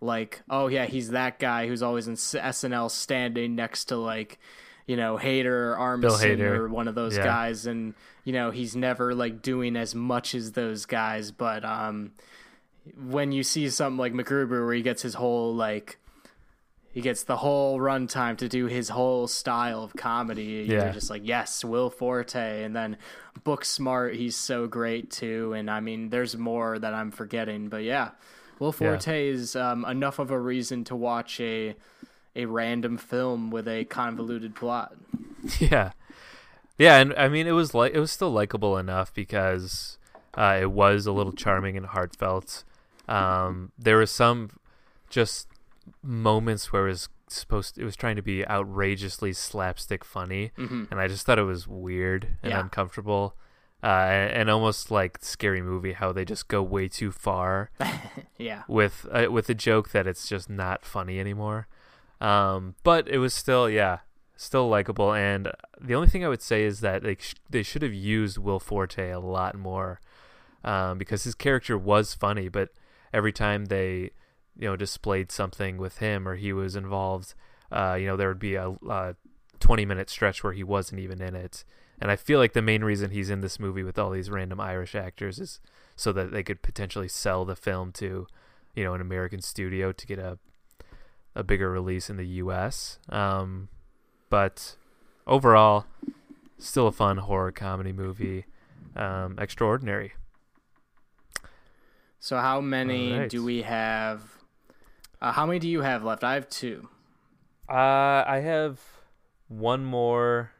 [0.00, 4.38] like, oh yeah, he's that guy who's always in SNL standing next to like.
[4.90, 6.56] You know, Hader or Armisen Hader.
[6.56, 7.22] or one of those Yeah.
[7.24, 11.30] guys, and you know he's never like doing as much as those guys.
[11.30, 12.12] But um,
[13.00, 15.98] when you see something like MacGruber where he gets his whole like
[16.92, 20.66] he gets the whole runtime to do his whole style of comedy.
[20.68, 20.84] Yeah.
[20.86, 22.64] You're just like, yes, Will Forte.
[22.64, 22.96] And then
[23.44, 25.52] Booksmart, he's so great too.
[25.52, 27.68] And I mean, there's more that I'm forgetting.
[27.68, 28.10] But yeah,
[28.58, 28.88] Will Yeah.
[28.96, 31.76] Forte is um, enough of a reason to watch a
[32.36, 34.94] a random film with a convoluted plot.
[35.58, 35.92] Yeah,
[36.78, 39.96] yeah, and I mean it was like it was still likable enough because
[40.36, 42.64] uh, it was a little charming and heartfelt.
[43.08, 44.50] Um, there was some
[45.08, 45.48] just
[46.02, 51.00] moments where it was supposed it was trying to be outrageously slapstick funny, hmm and
[51.00, 52.60] I just thought it was weird and Yeah.
[52.60, 53.34] uncomfortable.
[53.82, 57.70] Uh, and, and almost like scary movie how they just go way too far
[58.38, 58.64] Yeah.
[58.68, 61.66] with uh, with a joke that it's just not funny anymore.
[62.20, 64.00] Um, but it was still, yeah,
[64.36, 65.12] still likable.
[65.12, 65.50] And
[65.80, 68.60] the only thing I would say is that they sh- they should have used Will
[68.60, 70.00] Forte a lot more
[70.64, 72.48] um, because his character was funny.
[72.48, 72.70] But
[73.12, 74.10] every time they,
[74.56, 77.34] you know, displayed something with him or he was involved,
[77.72, 79.14] uh, you know, there would be a, a
[79.58, 81.64] twenty minute stretch where he wasn't even in it.
[82.00, 84.58] And I feel like the main reason he's in this movie with all these random
[84.58, 85.60] Irish actors is
[85.96, 88.26] so that they could potentially sell the film to,
[88.74, 90.38] you know, an American studio to get a
[91.34, 92.98] a bigger release in the U.S.
[93.08, 93.68] Um,
[94.28, 94.76] but
[95.26, 95.86] overall,
[96.58, 98.46] still a fun horror comedy movie.
[98.96, 100.14] Um, extraordinary.
[102.18, 103.30] So how many Alright.
[103.30, 104.22] do we have?
[105.20, 106.24] Uh, how many do you have left?
[106.24, 106.88] I have two.
[107.68, 108.80] Uh, I have
[109.48, 110.50] one more,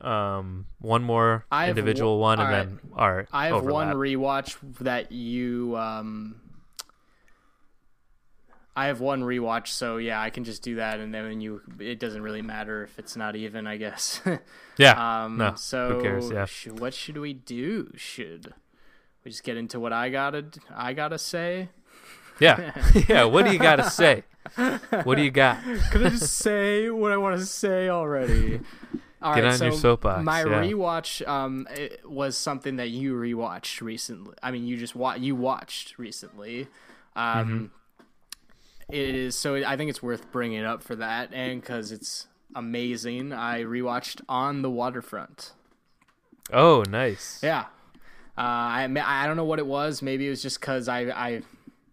[0.00, 2.68] um, one more individual one, and alright.
[2.68, 6.40] then our I have one rewatch that you um
[8.76, 11.98] I have one rewatch, so yeah, I can just do that and then you it
[11.98, 14.20] doesn't really matter if it's not even, I guess.
[14.78, 16.44] yeah, um no, so cares, yeah.
[16.46, 17.92] sh- what should we do?
[17.96, 18.54] Should
[19.24, 20.44] we just get into what I got to
[20.74, 21.68] I got to say?
[22.38, 22.72] yeah,
[23.08, 23.24] yeah.
[23.24, 24.24] What do you got to say?
[25.04, 25.62] What do you got?
[25.90, 28.60] Could I just say what I want to say already?
[29.20, 30.46] All Get right, on so your soapbox, My yeah.
[30.62, 31.66] rewatch um
[32.04, 34.34] was something that you rewatched recently.
[34.42, 36.68] I mean, you just wa- you watched recently.
[37.16, 37.66] Um Mm-hmm.
[38.92, 42.26] It is so I think it's worth bringing it up for that and cuz it's
[42.54, 43.32] amazing.
[43.32, 45.52] I rewatched On the Waterfront.
[46.52, 47.40] Oh, nice.
[47.42, 47.66] Yeah.
[48.36, 50.02] Uh, I I don't know what it was.
[50.02, 51.42] Maybe it was just because I I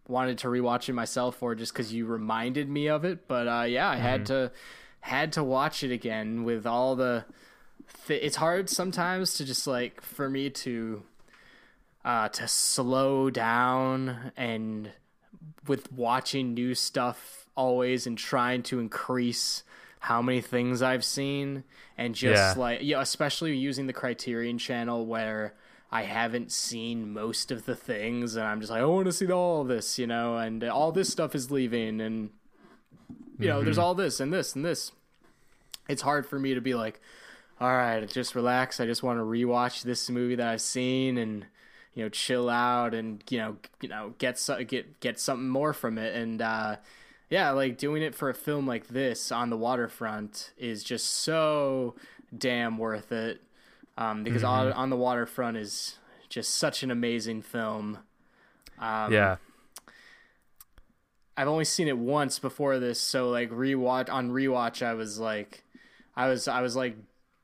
[0.07, 3.27] wanted to rewatch it myself, or just because you reminded me of it.
[3.27, 4.51] But uh, yeah, I had to
[5.01, 7.25] had to watch it again with all the.
[8.07, 11.03] Th- it's hard sometimes to just like for me to
[12.05, 14.91] uh, to slow down and
[15.67, 19.63] with watching new stuff always and trying to increase
[19.99, 21.63] how many things I've seen
[21.97, 22.61] and just Yeah.
[22.61, 25.55] like yeah, especially using the Criterion channel where
[25.91, 29.31] I haven't seen most of the things and I'm just like I want to see
[29.31, 32.29] all of this, you know, and all this stuff is leaving and
[33.39, 33.85] you know, there's mm-hmm.
[33.85, 34.91] all this and this and this.
[35.87, 36.99] It's hard for me to be like,
[37.59, 38.79] all right, just relax.
[38.79, 41.45] I just want to rewatch this movie that I've seen and
[41.97, 45.73] you know chill out and you know you know get so, get get something more
[45.73, 46.15] from it.
[46.15, 46.75] And uh
[47.27, 51.95] yeah like doing it for a film like this on the waterfront is just so
[52.37, 53.41] damn worth it.
[53.97, 55.97] Um because on, on the waterfront is
[56.29, 57.97] just such an amazing film.
[58.77, 59.37] Um yeah.
[61.35, 65.63] I've only seen it once before this, so like rewatch on rewatch, I was like,
[66.15, 66.95] I was I was like,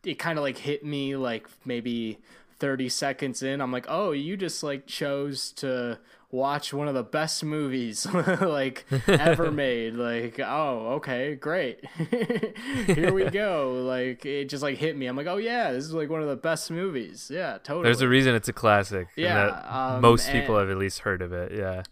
[0.03, 2.19] it kind of like hit me like maybe
[2.63, 3.59] thirty seconds in.
[3.59, 5.99] I'm like, oh, you just like chose to
[6.31, 8.05] watch one of the best movies
[8.41, 9.95] like ever made.
[9.95, 11.83] Like, oh, okay, great,
[12.87, 13.83] here we go.
[13.85, 15.07] Like it just like hit me.
[15.07, 17.29] I'm like, oh yeah, this is like one of the best movies.
[17.29, 17.83] Yeah, totally.
[17.83, 19.09] There's a reason it's a classic.
[19.17, 21.51] and Yeah, that um, most people and- have at least heard of it.
[21.51, 21.83] Yeah.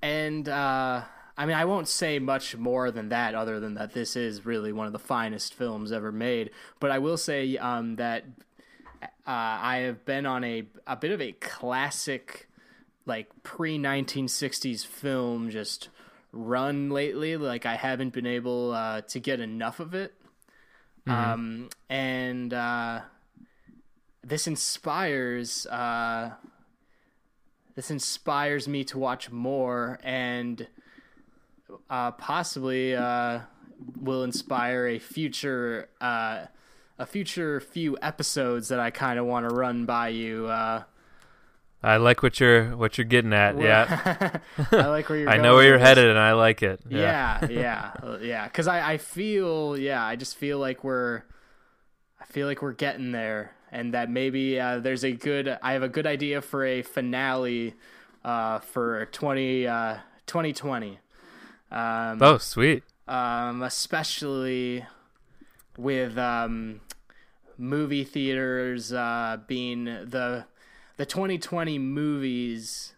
[0.00, 1.02] and uh,
[1.36, 4.70] I mean, I won't say much more than that, other than that this is really
[4.72, 6.50] one of the finest films ever made.
[6.78, 8.24] But I will say um, that
[9.26, 12.48] uh, I have been on a a bit of a classic,
[13.06, 15.88] like pre nineteen sixties film just
[16.32, 17.36] run lately.
[17.36, 20.14] Like I haven't been able uh, to get enough of it,
[21.06, 23.00] um, and uh,
[24.22, 25.66] this inspires.
[25.66, 26.32] Uh,
[27.74, 30.68] this inspires me to watch more and
[31.90, 33.40] uh, possibly uh,
[34.00, 36.46] will inspire a future uh,
[36.98, 40.46] a future few episodes that I kind of want to run by you.
[40.46, 40.84] Uh,
[41.82, 43.60] I like what you're what you're getting at.
[43.60, 44.38] Yeah,
[44.72, 45.28] I like where you're.
[45.34, 46.80] I know where you're headed, and I like it.
[46.88, 48.44] Yeah, yeah, uh, yeah.
[48.44, 51.22] Because I, I feel, yeah, I just feel like we're,
[52.20, 55.82] I feel like we're getting there, and that maybe uh, there's a good, I have
[55.82, 57.74] a good idea for a finale,
[58.24, 61.00] uh, for 20, uh, 2020.
[61.70, 62.84] Um, Oh, sweet.
[63.08, 64.86] um, especially
[65.76, 66.80] with um,
[67.58, 70.46] movie theaters uh, being the
[70.96, 72.94] the 2020 movies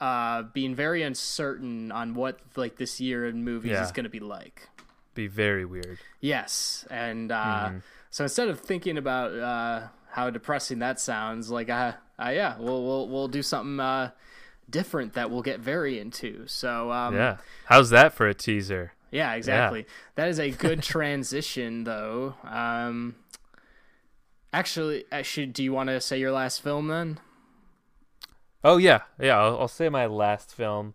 [0.00, 3.84] uh, being very uncertain on what like this year in movies Yeah.
[3.84, 4.68] is going to be like.
[5.14, 5.98] Be very weird.
[6.20, 7.70] Yes, and uh,
[8.10, 11.92] so instead of thinking about uh, how depressing that sounds, like uh,
[12.22, 14.10] uh, yeah, we'll we'll we'll do something uh,
[14.68, 16.46] different that we'll get very into.
[16.48, 17.38] So um, Yeah.
[17.64, 18.92] How's that for a teaser?
[19.16, 19.86] Yeah, exactly.
[20.14, 22.34] That is a good transition, though.
[22.44, 23.16] Um,
[24.52, 27.18] actually, actually, do you want to say your last film then?
[28.62, 29.38] Oh yeah, yeah.
[29.38, 30.94] I'll, I'll say my last film,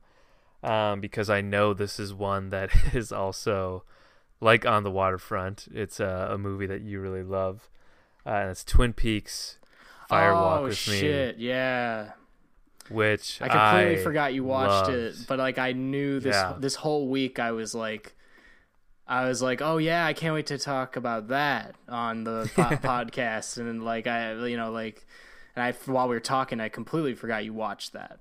[0.64, 3.84] um, because I know this is one that is also
[4.40, 5.68] like on the waterfront.
[5.74, 7.70] It's a, a movie that you really love,
[8.26, 9.58] uh, and it's Twin Peaks.
[10.10, 11.38] Fire oh with shit!
[11.38, 12.12] Yeah, me,
[12.92, 16.56] which I completely I forgot you watched it, but like I knew this Yeah.
[16.60, 17.40] this whole week.
[17.40, 18.14] I was like,
[19.08, 22.78] I was like, oh yeah, I can't wait to talk about that on the po-
[22.88, 25.06] podcast, and then like I, you know, like,
[25.56, 28.20] and I while we were talking, I completely forgot you watched that.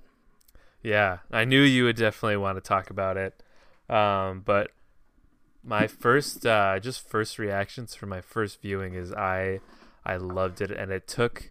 [0.82, 3.42] Yeah, I knew you would definitely want to talk about it.
[3.88, 4.70] Um, but
[5.62, 9.60] my first, uh, just first reactions from my first viewing is I,
[10.06, 11.50] I loved it, and it took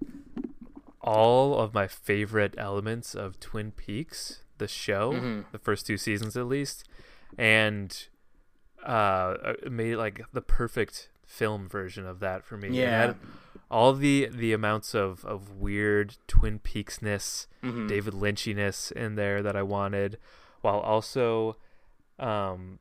[1.02, 5.46] all of my favorite elements of Twin Peaks, the show, Mhm.
[5.52, 6.88] the first two seasons at least,
[7.38, 8.08] and
[8.84, 12.70] uh, made like the perfect film version of that for me.
[12.70, 13.14] Yeah.
[13.72, 17.46] all the the amounts of of weird Twin Peaksness.
[17.62, 17.88] Mhm.
[17.88, 20.18] David Lynchiness in there that I wanted,
[20.62, 21.58] while also
[22.18, 22.80] um,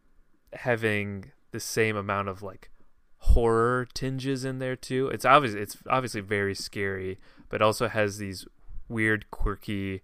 [0.54, 2.70] having the same amount of like
[3.18, 5.08] horror tinges in there too.
[5.08, 8.46] It's obvious it's obviously very scary, but also has these
[8.88, 10.02] weird, quirky,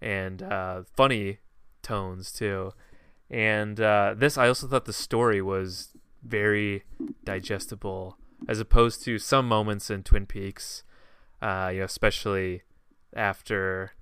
[0.00, 1.38] and uh, funny
[1.82, 2.72] tones too.
[3.30, 5.88] And uh, this, I also thought the story was
[6.22, 6.84] very
[7.24, 10.82] digestible, as opposed to some moments in Twin Peaks.
[11.42, 12.62] Uh, you know, especially
[13.14, 13.92] after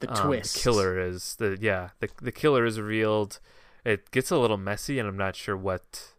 [0.00, 3.40] The um, twist, the killer is the yeah the the killer is revealed.
[3.84, 6.12] It gets a little messy, and I'm not sure what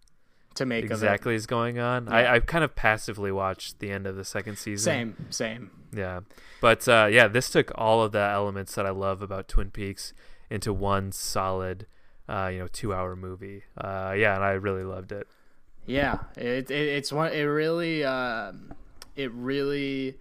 [0.58, 2.06] to make exactly is going on.
[2.06, 2.14] Yeah.
[2.14, 4.84] I I kind of passively watched the end of the second season.
[4.84, 5.72] Same, same.
[5.94, 6.22] Yeah,
[6.62, 10.14] but uh, yeah, this took all of the elements that I love about Twin Peaks
[10.50, 11.88] into one solid,
[12.28, 13.64] uh, you know, two-hour movie.
[13.78, 15.28] Uh, yeah, and I really loved it.
[15.86, 17.32] Yeah, it, it it's one.
[17.32, 18.74] It really, um,
[19.16, 20.18] it really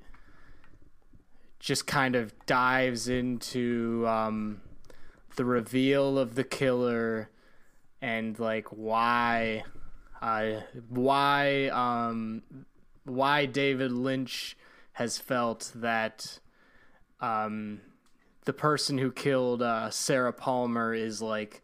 [1.58, 4.60] just kind of dives into um,
[5.34, 7.28] the reveal of the killer
[8.00, 9.64] and like why,
[10.20, 12.42] uh, why, um,
[13.04, 14.56] why David Lynch
[14.92, 16.38] has felt that
[17.20, 17.80] um,
[18.44, 21.62] the person who killed uh, Sarah Palmer is like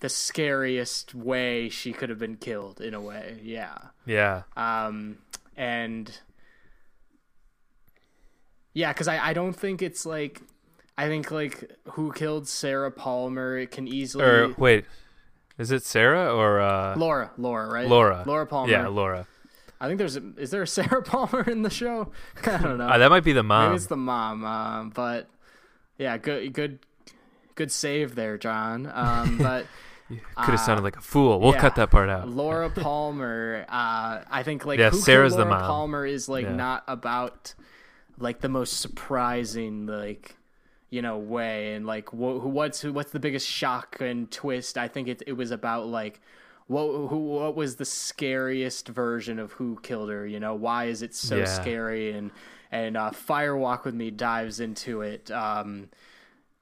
[0.00, 3.40] the scariest way she could have been killed in a way.
[3.42, 3.78] Yeah.
[4.06, 5.18] Yeah, Um,
[5.56, 6.18] and
[8.72, 10.40] yeah, because I, I don't think it's like
[10.96, 13.58] I think like who killed Sarah Palmer.
[13.58, 14.84] It can easily or wait,
[15.58, 17.88] is it Sarah or uh, Laura, Laura, right?
[17.88, 18.22] Laura?
[18.26, 18.70] Laura Palmer.
[18.70, 19.26] Yeah, Laura.
[19.80, 22.12] I think there's a, is there a Sarah Palmer in the show?
[22.44, 22.88] I don't know.
[22.88, 23.66] Uh, that might be the mom.
[23.66, 24.44] Maybe it's the mom.
[24.44, 25.28] Um, but
[25.98, 26.78] yeah, good, good,
[27.54, 28.90] good save there, John.
[28.92, 29.66] Um, but.
[30.08, 31.38] Could have uh, sounded like a fool.
[31.38, 31.60] We'll yeah.
[31.60, 32.30] cut that part out.
[32.30, 35.60] Laura Palmer, uh, I think like Yeah, Sarah's Killed the mom.
[35.60, 36.54] Palmer is like Yeah.
[36.54, 37.52] not about
[38.16, 40.37] like the most surprising like
[40.90, 44.78] you know way and like wh- what's what's the biggest shock and twist.
[44.78, 46.20] I think it it was about like
[46.66, 50.26] what who what was the scariest version of who killed her.
[50.26, 51.44] You know why is it so Yeah.
[51.44, 52.30] scary and
[52.70, 55.30] and uh, Fire Walk with Me dives into it.
[55.30, 55.88] Um,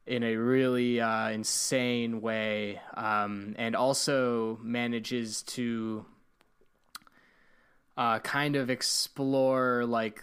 [0.06, 6.06] in a really uh, insane way, um, and also manages to
[7.96, 10.22] uh, kind of explore like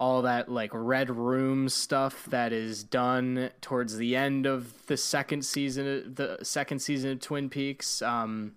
[0.00, 5.44] all that like red room stuff that is done towards the end of the second
[5.44, 8.54] season the second season of Twin Peaks um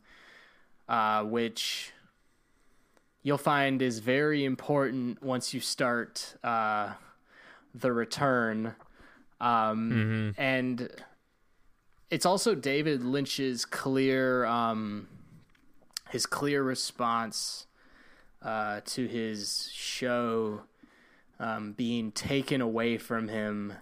[0.87, 1.91] uh which
[3.23, 6.93] you'll find is very important once you start uh
[7.75, 8.75] the return.
[9.41, 10.89] Um and
[12.09, 15.09] it's also David Lynch's clear um
[16.09, 17.65] his clear response
[18.41, 20.61] uh to his show
[21.43, 23.73] um, being taken away from him.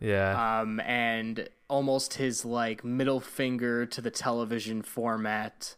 [0.00, 0.60] Yeah.
[0.60, 5.76] um, and almost his like middle finger to the television format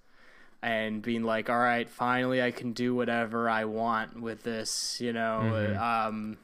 [0.63, 5.13] and being like all right finally i can do whatever i want with this you
[5.13, 5.41] know?
[6.09, 6.39] Um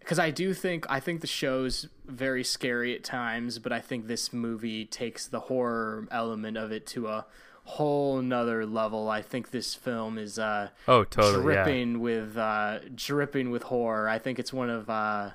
[0.00, 4.08] because i do think i think the show's very scary at times but i think
[4.08, 7.24] this movie takes the horror element of it to a
[7.66, 11.54] whole nother level i think this film is uh oh, totally.
[11.54, 11.64] Yeah.
[11.64, 14.08] dripping with uh, dripping with horror.
[14.08, 15.30] I think it's one of uh,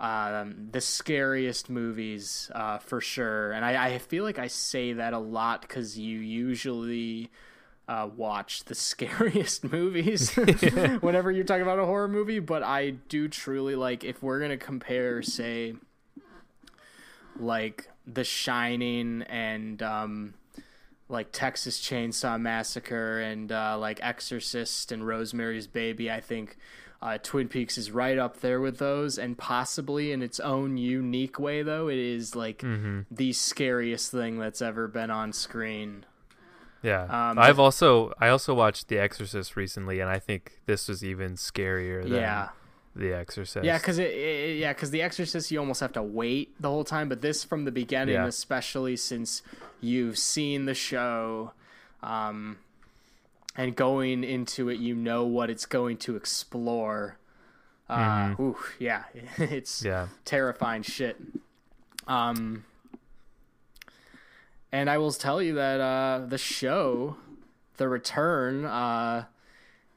[0.00, 3.52] um, the scariest movies uh, for sure.
[3.52, 7.30] And I, I feel like I say that a lot because you usually
[7.88, 10.34] uh, watch the scariest movies
[11.00, 12.38] whenever you're talking about a horror movie.
[12.40, 15.74] But I do truly like if we're gonna compare, say,
[17.38, 20.34] like The Shining and um,
[21.08, 26.10] like Texas Chainsaw Massacre and uh, like Exorcist and Rosemary's Baby.
[26.10, 26.56] I think
[27.00, 31.38] uh, Twin Peaks is right up there with those, and possibly in its own unique
[31.38, 32.64] way, though it is like
[33.10, 36.04] the scariest thing that's ever been on screen.
[36.82, 37.02] Yeah.
[37.02, 41.34] Um, I've also I also watched The Exorcist recently, and I think this was even
[41.34, 42.48] scarier than Yeah,
[42.96, 43.64] The Exorcist.
[43.64, 46.84] yeah, because it, it, yeah, because The Exorcist you almost have to wait the whole
[46.84, 48.26] time, but this from the beginning, Yeah.
[48.26, 49.42] especially since
[49.80, 51.52] you've seen the show.
[52.02, 52.58] Um,
[53.56, 57.18] and going into it, you know what it's going to explore.
[57.88, 59.04] Uh, ooh, yeah,
[59.38, 60.08] it's yeah.
[60.24, 61.16] terrifying shit.
[62.08, 62.64] Um,
[64.72, 67.16] and I will tell you that uh, the show,
[67.76, 69.24] The Return, uh,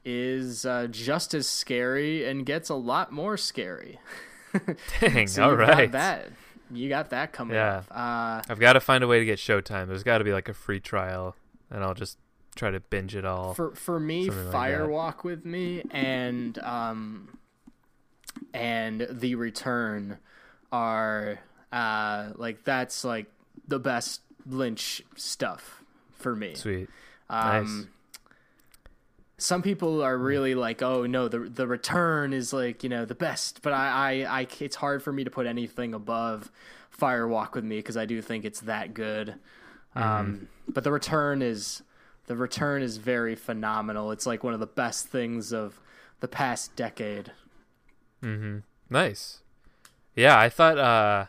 [0.04, 3.98] is uh, just as scary and gets a lot more scary.
[5.00, 5.26] Dang.
[5.28, 6.28] So all got that.
[6.72, 7.82] You got that coming Yeah.
[7.88, 7.90] up.
[7.90, 9.88] Uh, I've got to find a way to get Showtime.
[9.88, 11.36] There's got to be like a free trial,
[11.70, 12.16] and I'll just
[12.56, 13.54] try to binge it all.
[13.54, 14.52] for for me, Something like.
[14.52, 17.38] Fire Walk with Me and um
[18.52, 20.18] and The Return
[20.72, 21.38] are
[21.72, 23.26] uh like that's like
[23.68, 25.82] the best Lynch stuff
[26.18, 26.54] for me.
[26.54, 26.88] Sweet.
[27.28, 27.88] Um,
[29.40, 33.14] Some people are really like, oh no, the the return is like you know the
[33.14, 36.50] best, but I, I, I it's hard for me to put anything above
[36.90, 39.36] Fire Walk with Me because I do think it's that good.
[39.94, 41.82] Um, but the return is
[42.26, 44.10] the return is very phenomenal.
[44.12, 45.80] It's like one of the best things of
[46.20, 47.32] the past decade.
[48.22, 48.58] Mm-hmm.
[48.88, 49.40] Nice.
[50.14, 50.78] Yeah, I thought.
[50.78, 51.26] uh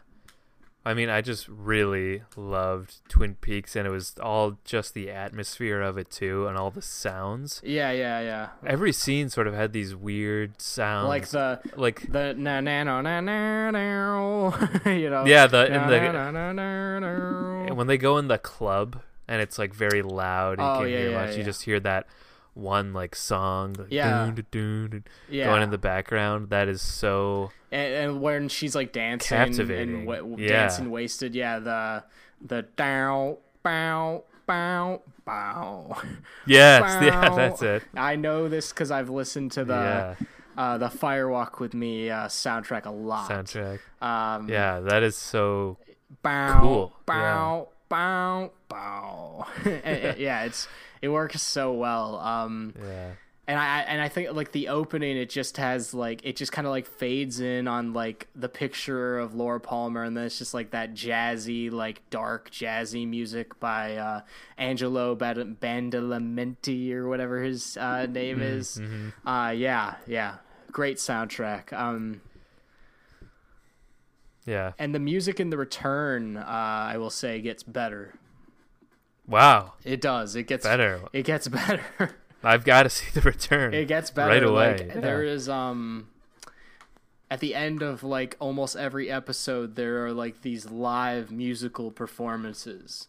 [0.83, 5.79] I mean, I just really loved Twin Peaks, and it was all just the atmosphere
[5.79, 7.61] of it too, and all the sounds.
[7.63, 8.47] Yeah, yeah, yeah.
[8.65, 12.99] Every scene sort of had these weird sounds, Like the like the na na na
[13.01, 13.69] na na
[14.85, 15.25] you know.
[15.25, 17.73] yeah, the in Na, the na, na, na, na.
[17.75, 20.89] when they go in the club and it's like very loud and you Oh, can't
[20.89, 21.37] yeah, hear yeah, much.
[21.37, 22.07] You just hear that
[22.53, 24.10] one like song, like, Yeah.
[24.10, 25.45] dun, dun, dun, yeah.
[25.45, 26.49] going in the background.
[26.49, 29.95] That is so and, and when she's like dancing Captivating.
[29.95, 30.48] and wa- Yeah.
[30.49, 32.03] dancing wasted, yeah, the
[32.45, 35.98] the down bow bow bow.
[36.45, 37.84] yes, yeah, that's it.
[37.95, 40.15] I know this because I've listened to the yeah,
[40.57, 43.30] uh, the Fire Walk with Me uh, soundtrack a lot.
[43.30, 43.80] soundtrack.
[44.02, 45.78] Um, Yeah, that is so
[46.23, 49.45] bow Cool, bow bow bow.
[49.65, 50.68] And- yeah, it's
[51.02, 52.18] it works so well.
[52.19, 53.11] Um, yeah.
[53.48, 56.65] and I and I think like the opening, it just has like it just kind
[56.68, 60.53] of like fades in on like the picture of Laura Palmer, and then it's just
[60.53, 64.22] like that jazzy, like dark jazzy music by uh,
[64.57, 68.80] Angelo Bad- Badalamenti or whatever his uh, name is.
[69.26, 70.36] Uh, yeah, yeah,
[70.72, 71.73] great soundtrack.
[71.73, 72.22] Um,
[74.45, 74.73] Yeah.
[74.80, 78.14] and the music in the return, uh, I will say, gets better.
[79.31, 79.73] Wow.
[79.83, 80.35] It does.
[80.35, 81.01] It gets Better.
[81.13, 81.81] It gets better.
[82.43, 83.73] I've got to see the return.
[83.73, 84.99] it gets better Right away, Like, yeah.
[84.99, 86.07] There is um
[87.29, 93.07] at the end of like almost every episode there are like these live musical performances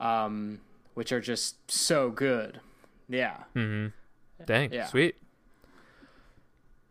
[0.00, 0.60] um
[0.94, 2.60] which are just so good.
[3.08, 3.38] Yeah.
[3.54, 3.88] hmm
[4.46, 4.86] Dang, Yeah.
[4.86, 5.16] sweet.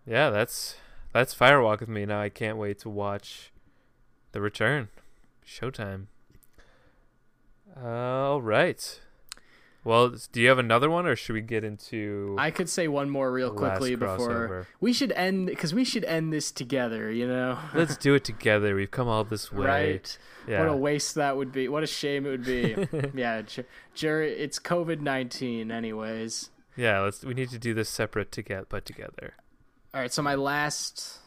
[0.06, 0.76] Yeah, that's
[1.14, 2.22] that's Fire Walk with me now.
[2.22, 3.52] I can't wait to watch
[4.34, 4.90] The Return,
[5.46, 6.06] Showtime.
[7.82, 9.00] All right.
[9.84, 12.36] Well, do you have another one, or should we get into?
[12.38, 16.32] I could say one more real quickly before we should end because we should end
[16.32, 17.12] this together.
[17.12, 18.76] You know, Let's do it together.
[18.76, 19.66] We've come all this way.
[19.66, 20.18] right?
[20.48, 20.60] Yeah.
[20.60, 21.68] What a waste that would be.
[21.68, 22.76] What a shame it would be.
[23.20, 23.66] yeah, Jer-
[23.96, 26.52] Jerry, it's COVID nineteen, anyways.
[26.78, 27.00] yeah.
[27.00, 27.24] Let's.
[27.26, 29.34] We need to do this separate to get, but together.
[29.96, 31.21] All right, so my last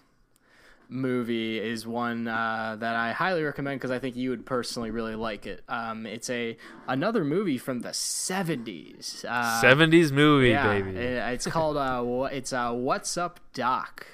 [0.89, 5.15] movie is one uh, that I highly recommend because I think you would personally really
[5.15, 5.63] like it.
[5.69, 6.57] Um, it's a
[6.87, 9.25] another movie from the seventies.
[9.29, 10.91] Uh, Seventies movie, yeah, baby.
[10.97, 14.07] uh, it's called uh, it's uh, What's Up, Doc.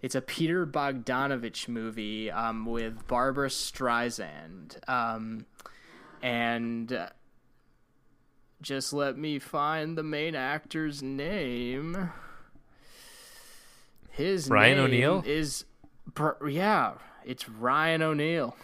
[0.00, 5.46] It's a Peter Bogdanovich movie um, with Barbra Streisand, um,
[6.22, 7.08] and uh,
[8.60, 12.10] just let me find the main actor's name.
[14.10, 15.22] His Ryan name O'Neal?
[15.24, 15.64] is,
[16.14, 16.94] Br- yeah,
[17.24, 18.56] it's Ryan O'Neal,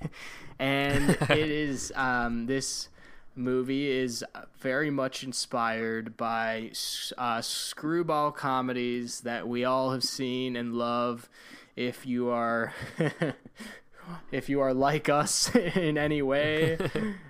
[0.58, 2.88] and it is um, this
[3.34, 4.24] movie is
[4.58, 6.72] very much inspired by
[7.16, 11.28] uh, screwball comedies that we all have seen and love.
[11.76, 12.72] If you are,
[14.32, 16.76] if you are like us in any way,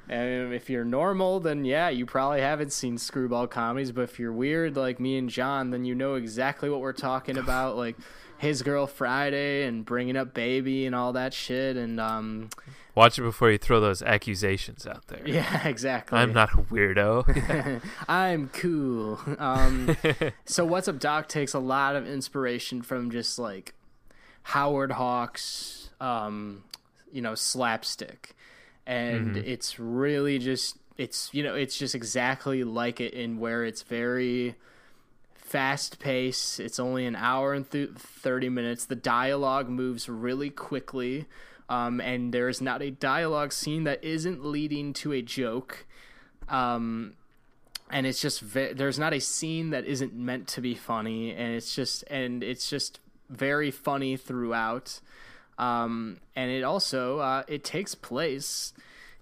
[0.08, 3.92] and if you're normal, then yeah, you probably haven't seen screwball comedies.
[3.92, 7.36] But if you're weird like me and John, then you know exactly what we're talking
[7.36, 7.96] about, like
[8.38, 11.76] His Girl Friday and Bringing Up Baby and all that shit.
[11.76, 12.50] And um,
[12.94, 15.22] Watch it before you throw those accusations out there.
[15.26, 16.18] yeah, exactly.
[16.18, 17.80] I'm not a weirdo.
[18.08, 19.20] I'm cool.
[19.38, 19.96] Um,
[20.44, 23.74] so What's Up Doc takes a lot of inspiration from just like
[24.42, 26.64] Howard Hawks, um,
[27.12, 28.34] you know, slapstick,
[28.86, 33.82] and it's really just it's you know it's just exactly like it in where it's
[33.82, 34.56] very
[35.48, 36.60] fast pace.
[36.60, 38.84] It's only an hour and th- thirty minutes.
[38.84, 41.26] The dialogue moves really quickly.
[41.70, 45.86] Um, and there is not a dialogue scene that isn't leading to a joke.
[46.48, 47.14] Um,
[47.90, 51.54] and it's just ve- there's not a scene that isn't meant to be funny and
[51.54, 53.00] it's just and it's just
[53.30, 55.00] very funny throughout
[55.58, 58.72] um, and it also uh, it takes place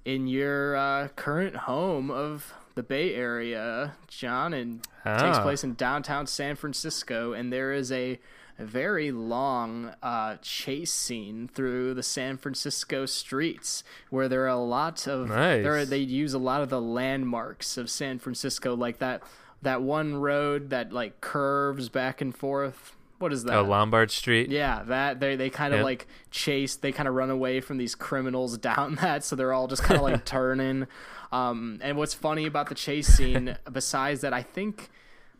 [0.05, 5.43] in your uh, current home of the bay area john and takes Ah.
[5.43, 8.19] place in downtown san francisco and there is a
[8.59, 15.07] very long uh, chase scene through the San Francisco streets, where there are a lot
[15.07, 15.63] of Nice.
[15.63, 19.23] there are, they use a lot of the landmarks of San Francisco, like that
[19.61, 22.97] that one road that like curves back and forth.
[23.19, 23.57] What is that?
[23.57, 24.51] oh, Lombard Street.
[24.51, 25.85] Yeah, that they they kind of Yep.
[25.85, 29.67] like chase, they kind of run away from these criminals down that, so they're all
[29.69, 30.87] just kind of like turning.
[31.33, 34.91] Um, and what's funny about the chase scene, besides that, I think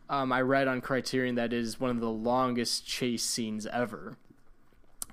[0.09, 4.17] um, I read on Criterion that is one of the longest chase scenes ever.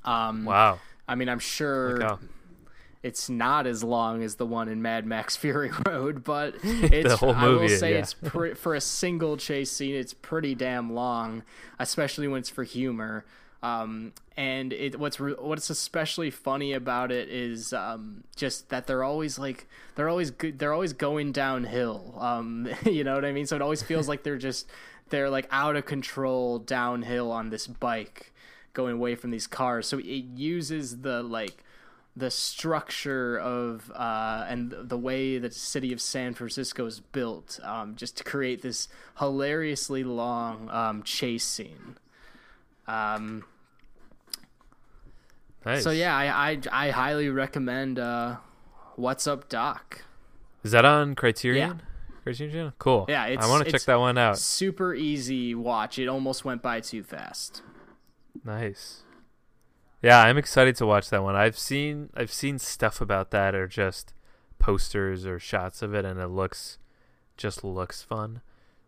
[0.05, 0.80] Um, Wow.
[1.06, 2.18] I mean, I'm sure
[3.02, 7.34] it's not as long as the one in Mad Max Fury Road, but it's whole
[7.34, 7.98] I will say yeah.
[7.98, 11.42] it's pre- for a single chase scene, it's pretty damn long,
[11.78, 13.24] especially when it's for humor.
[13.65, 19.03] Um, and it what's re- what's especially funny about it is um, just that they're
[19.03, 22.15] always like they're always good, they're always going downhill.
[22.20, 23.47] Um, you know what I mean?
[23.47, 24.69] So it always feels like they're just
[25.09, 28.35] they're like out of control downhill on this bike
[28.74, 29.86] going away from these cars.
[29.86, 31.65] So it uses the like
[32.15, 37.97] the structure of uh, and the way the city of San Francisco is built, um,
[37.97, 38.89] just to create this
[39.20, 41.97] hilariously long um, chase scene.
[42.86, 43.45] Um,
[45.65, 45.82] Nice.
[45.82, 48.36] So yeah, I, I I highly recommend uh,
[48.97, 50.03] What's Up Doc.
[50.62, 51.81] Is that on Criterion?
[51.81, 51.85] Yeah.
[52.23, 52.73] Criterion channel?
[52.78, 53.07] Cool.
[53.09, 54.39] Yeah, I want to check that one out.
[54.39, 55.99] Super easy watch.
[55.99, 57.62] It almost went by too fast.
[58.45, 59.03] Nice.
[60.03, 61.35] Yeah, I'm excited to watch that one.
[61.35, 64.12] I've seen I've seen stuff about that or just
[64.59, 66.78] posters or shots of it and it looks
[67.36, 68.41] just looks fun.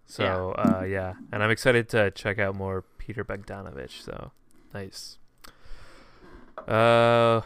[0.06, 4.30] So, uh yeah, and I'm excited to check out more Peter Bogdanovich, so
[4.72, 5.18] nice.
[6.66, 7.42] Uh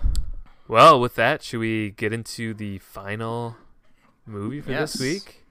[0.68, 3.56] well, with that, should we get into the final
[4.24, 4.92] movie for Yes.
[4.92, 5.44] this week?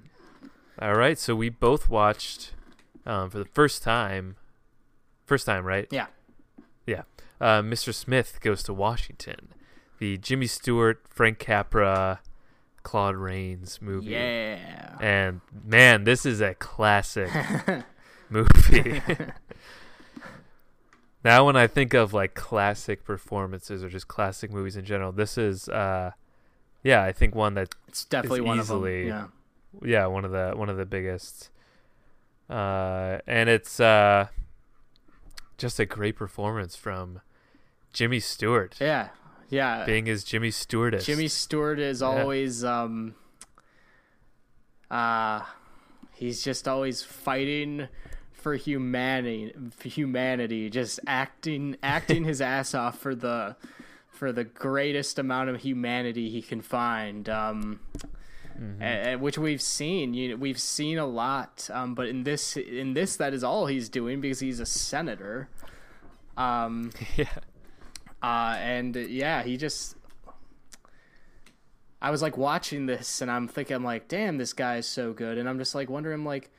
[0.82, 2.54] All right, so we both watched
[3.06, 4.38] um, for the first time.
[5.26, 5.88] First time, right?
[5.92, 6.08] Yeah.
[6.88, 7.02] Yeah.
[7.42, 7.94] Uh, Mr.
[7.94, 9.50] Smith goes to Washington.
[10.00, 12.22] The Jimmy Stewart, Frank Capra,
[12.84, 14.12] Claude Rains movie.
[14.12, 14.96] Yeah.
[15.02, 17.30] And man, this is a classic
[18.30, 19.02] movie.
[21.24, 25.38] now when I think of like classic performances or just classic movies in general, this
[25.38, 26.12] is uh
[26.84, 29.32] yeah, I think one that It's definitely one easily- of them.
[29.84, 31.50] yeah, yeah, one of the one of the biggest.
[32.50, 34.28] Uh, and it's uh,
[35.60, 37.22] just a great performance from
[37.94, 38.76] Jimmy Stewart.
[38.80, 39.10] Yeah.
[39.50, 39.80] Yeah.
[39.80, 39.86] yeah.
[39.86, 40.96] being his Jimmy Stewart.
[40.96, 41.06] Is.
[41.06, 42.08] Jimmy Stewart is Yeah.
[42.08, 43.14] always um
[44.90, 45.42] uh
[46.14, 47.88] he's just always fighting
[48.40, 53.56] for humanity for humanity just acting acting his ass off for the
[54.10, 57.80] for the greatest amount of humanity he can find um
[58.82, 62.58] a- a- which we've seen you know, we've seen a lot um but in this
[62.58, 65.48] in this that is all he's doing because he's a senator.
[66.38, 67.28] Um yeah,
[68.22, 69.96] uh, and yeah, he just.
[72.02, 75.12] I was like watching this, and I'm thinking, I'm like, damn, this guy is so
[75.12, 76.50] good, and I'm just like wondering, like,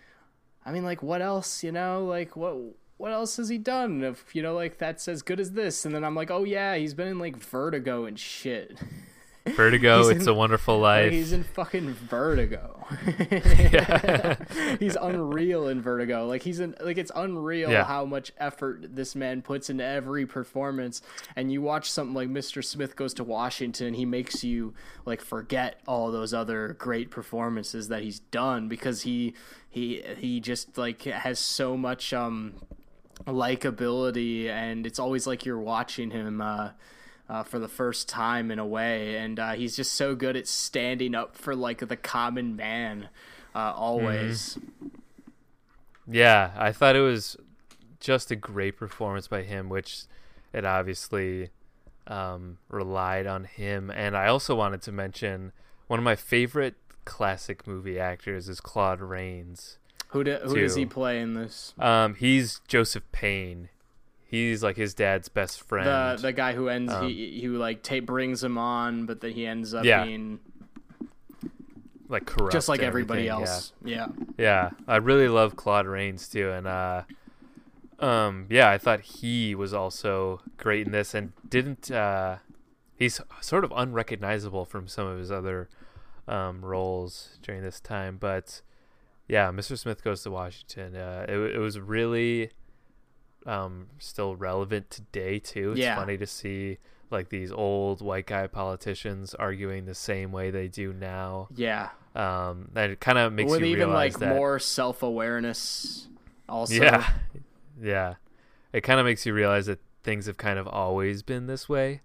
[0.71, 2.57] I mean, like, what else, you know, like, what,
[2.97, 4.05] what else has he done?
[4.05, 6.77] If you know, like, that's as good as this, and then I'm like, oh yeah,
[6.77, 8.79] he's been in like Vertigo and shit.
[9.55, 10.09] Vertigo.
[10.09, 11.13] It's a Wonderful Life.
[11.13, 12.87] he's in fucking Vertigo.
[14.79, 16.27] he's unreal in Vertigo.
[16.27, 17.85] Like he's in like it's unreal Yeah.
[17.85, 21.03] how much effort this man puts into every performance.
[21.37, 22.65] And you watch something like Mr.
[22.65, 24.75] Smith Goes to Washington, he makes you
[25.07, 29.35] like forget all those other great performances that he's done because he
[29.69, 32.55] he he just like has so much um
[33.27, 36.71] likability and it's always like you're watching him uh
[37.31, 40.49] uh, for the first time in a way, and uh, he's just so good at
[40.49, 43.09] standing up for like the common man,
[43.55, 44.59] uh, always.
[46.09, 47.37] Yeah, I thought it was
[48.01, 50.07] just a great performance by him, which
[50.53, 51.51] it obviously
[52.09, 53.91] um, relied on him.
[53.91, 55.53] And I also wanted to mention
[55.87, 56.75] one of my favorite
[57.05, 59.79] classic movie actors is Claude Rains.
[60.09, 61.75] Who do, who does he play in this?
[61.79, 63.69] Um, he's Joseph Payne.
[64.31, 65.87] He's like his dad's best friend.
[65.87, 69.33] The the guy who ends Um, he who like ta brings him on, but then
[69.33, 70.05] he ends up Yeah.
[70.05, 70.39] being
[72.09, 73.51] like corrupt, just like everybody everything, yeah.
[73.53, 73.73] else.
[73.85, 74.07] Yeah.
[74.39, 77.03] Yeah, I really love Claude Rains too, and uh,
[77.99, 82.37] um, yeah, I thought he was also great in this, and didn't uh,
[82.97, 85.69] he's sort of unrecognizable from some of his other
[86.27, 88.63] um, roles during this time, but
[89.29, 89.79] yeah, Mr.
[89.79, 90.97] Smith goes to Washington.
[90.97, 92.51] Uh, it it was really
[93.47, 95.73] um still relevant today too.
[95.73, 95.97] It's Yeah.
[95.97, 96.79] funny to see
[97.11, 101.49] like these old white guy politicians arguing the same way they do now.
[101.55, 101.89] Yeah.
[102.15, 106.09] Um, and it kind of makes With you even realize like that more self awareness
[106.49, 106.75] also.
[106.75, 107.11] yeah,
[107.83, 108.15] yeah.
[108.73, 112.03] It kind of makes you realize that things have kind of always been this way,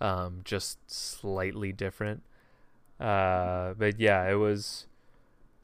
[0.00, 2.22] um, just slightly different.
[2.98, 4.86] Uh, but yeah, it was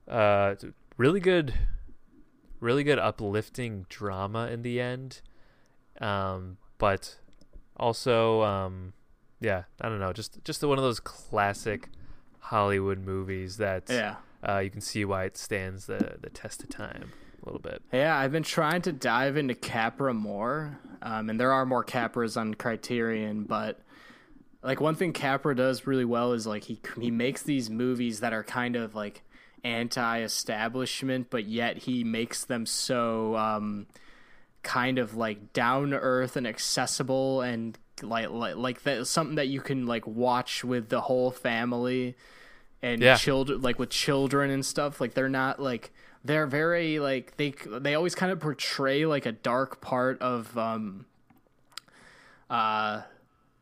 [0.08, 0.54] uh,
[0.98, 1.54] really good,
[2.62, 5.20] really good uplifting drama in the end.
[6.00, 7.16] Um, but
[7.76, 8.92] also, um,
[9.40, 11.88] yeah, I don't know, just just one of those classic
[12.38, 14.16] Hollywood movies that Yeah.
[14.48, 17.12] uh, you can see why it stands the the test of time
[17.42, 17.82] a little bit.
[17.92, 22.36] Yeah, I've been trying to dive into Capra more, um, and there are more Capras
[22.40, 23.44] on Criterion.
[23.44, 23.80] But
[24.62, 28.32] like one thing Capra does really well is like he he makes these movies that
[28.32, 29.22] are kind of like
[29.64, 33.86] anti-establishment, but yet he makes them so um,
[34.62, 39.48] kind of like down to earth and accessible and like like like that something that
[39.48, 42.16] you can like watch with the whole family
[42.80, 43.16] and Yeah.
[43.16, 45.92] children like with children and stuff like they're not like
[46.24, 51.06] they're very like they they always kind of portray like a dark part of um
[52.50, 53.02] uh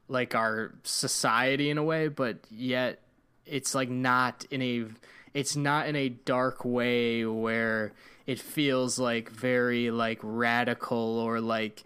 [0.09, 3.01] like our society in a way but yet
[3.47, 4.87] it's like not in a
[5.35, 7.93] it's not in a dark way where
[8.27, 11.83] it feels like very like radical or like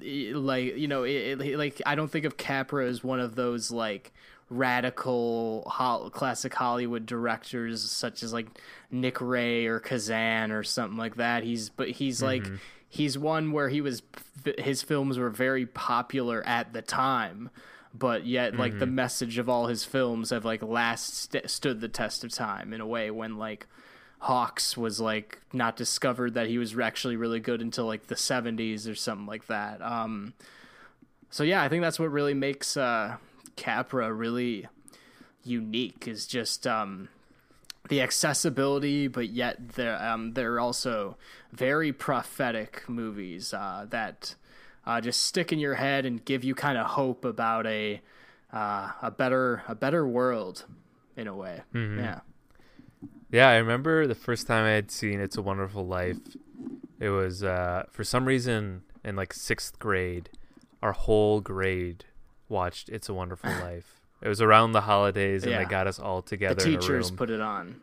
[0.00, 3.70] like you know it, it, like i don't think of capra as one of those
[3.70, 4.12] like
[4.50, 8.46] radical hol- classic hollywood directors such as like
[8.90, 11.42] nick ray or kazan or something like that.
[11.42, 12.56] He's but he's like mm-hmm.
[12.88, 14.02] he's one where he was
[14.58, 17.50] his films were very popular at the time
[17.98, 21.88] but yet like the message of all his films have like last st- stood the
[21.88, 23.66] test of time in a way when like
[24.20, 28.90] Hawks was like not discovered that he was actually really good until like the 70s
[28.90, 29.80] or something like that.
[29.82, 30.34] Um
[31.30, 33.16] so yeah, I think that's what really makes uh
[33.56, 34.66] Capra really
[35.44, 37.08] unique is just um
[37.88, 41.16] the accessibility but yet they're um they're also
[41.52, 44.34] very prophetic movies uh that
[44.88, 48.00] uh just stick in your head and give you kind of hope about a
[48.52, 50.64] uh a better a better world
[51.16, 51.60] in a way.
[51.74, 52.20] Yeah.
[53.30, 56.16] Yeah, I remember the first time I had seen It's a Wonderful Life.
[56.98, 60.30] It was uh, for some reason in like sixth grade,
[60.82, 62.06] our whole grade
[62.48, 64.00] watched It's a Wonderful Life.
[64.22, 65.58] It was around the holidays, and Yeah.
[65.62, 66.64] they got us all The together.
[66.66, 67.82] in a teachers put it on.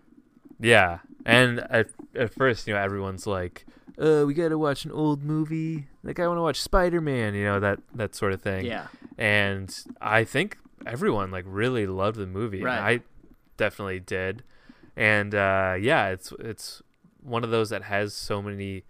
[0.60, 3.65] Yeah, and at at first, you know, everyone's like,
[3.99, 5.88] "Uh, we gotta watch an old movie.
[6.03, 8.65] Like, I want to watch Spider Man." You know that that sort of thing.
[8.65, 8.88] Yeah.
[9.18, 12.61] And I think everyone like really loved the movie.
[12.64, 12.80] Right.
[12.80, 12.99] I
[13.57, 14.44] definitely did.
[14.95, 16.82] And uh, yeah, it's it's
[17.22, 18.84] one of those that has so many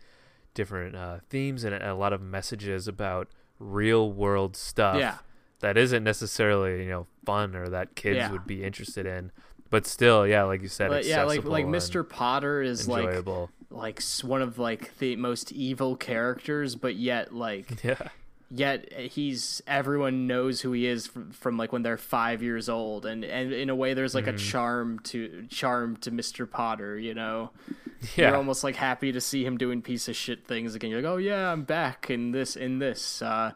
[0.54, 3.28] different uh, themes and a lot of messages about
[3.60, 5.18] real world stuff Yeah.
[5.62, 8.32] that isn't necessarily you know fun or that kids Yeah.
[8.32, 9.32] would be interested in.
[9.76, 12.08] But still, yeah, like you said, But yeah, like like Mr.
[12.08, 13.50] Potter is like enjoyable.
[13.70, 18.08] like s- one of like the most evil characters, but yet like yeah,
[18.50, 23.06] yet he's everyone knows who he is from, from like when they're five years old,
[23.06, 24.50] and and in a way there's like a Mm-hmm.
[24.52, 26.50] charm to charm to Mr.
[26.50, 27.52] Potter, you know.
[28.16, 30.90] yeah, You're almost like happy to see him doing piece of shit things again.
[30.92, 33.22] You're like, oh yeah, I'm back in this in this.
[33.22, 33.52] Uh,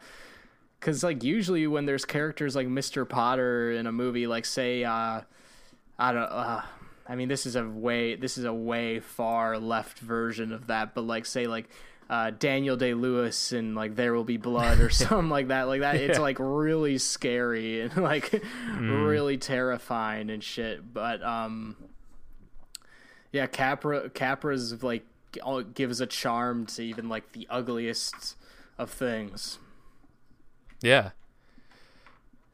[0.82, 3.08] Cause like usually when there's characters like Mr.
[3.08, 5.22] Potter in a movie, like say, uh,
[6.00, 6.62] I don't, uh,
[7.08, 10.94] I mean this is a way this is a way far left version of that,
[10.96, 11.70] but like say like
[12.10, 15.82] uh, Daniel Day Lewis and like There Will Be Blood or something like that, like
[15.82, 15.96] that.
[15.98, 19.08] It's like really scary and like Mm.
[19.08, 20.92] really terrifying and shit.
[20.94, 21.76] But um,
[23.32, 25.06] yeah, Capra Capra's like
[25.44, 28.36] all- gives a charm to even like the ugliest
[28.78, 29.60] of things.
[30.82, 31.12] yeah,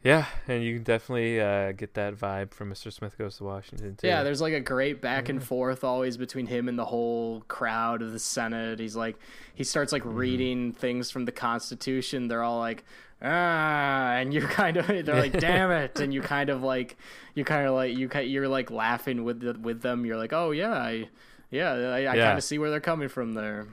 [0.05, 2.93] yeah, and you can definitely uh, get that vibe from Mr.
[2.93, 4.07] Smith Goes to Washington too.
[4.07, 8.03] Yeah, there's like a great back and forth always between him and the whole crowd
[8.03, 8.79] of the Senate.
[8.79, 9.17] He's like,
[9.55, 12.27] he starts like reading things from the Constitution.
[12.27, 12.83] They're all like,
[13.19, 16.97] ah, and you're kind of, they're like, damn it, and you kind of like,
[17.33, 20.05] you kind of like, you you're like laughing with the, with them.
[20.05, 21.09] You're like, oh yeah, I,
[21.49, 22.25] yeah, I, I Yeah.
[22.27, 23.67] kind of see where they're coming from there.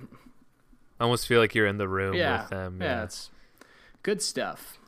[0.99, 2.79] I almost feel like you're in the room Yeah, with them.
[2.81, 3.29] yeah, Yeah, it's
[4.03, 4.79] good stuff.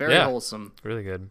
[0.00, 0.24] Very Yeah.
[0.24, 0.72] wholesome.
[0.82, 1.30] really good.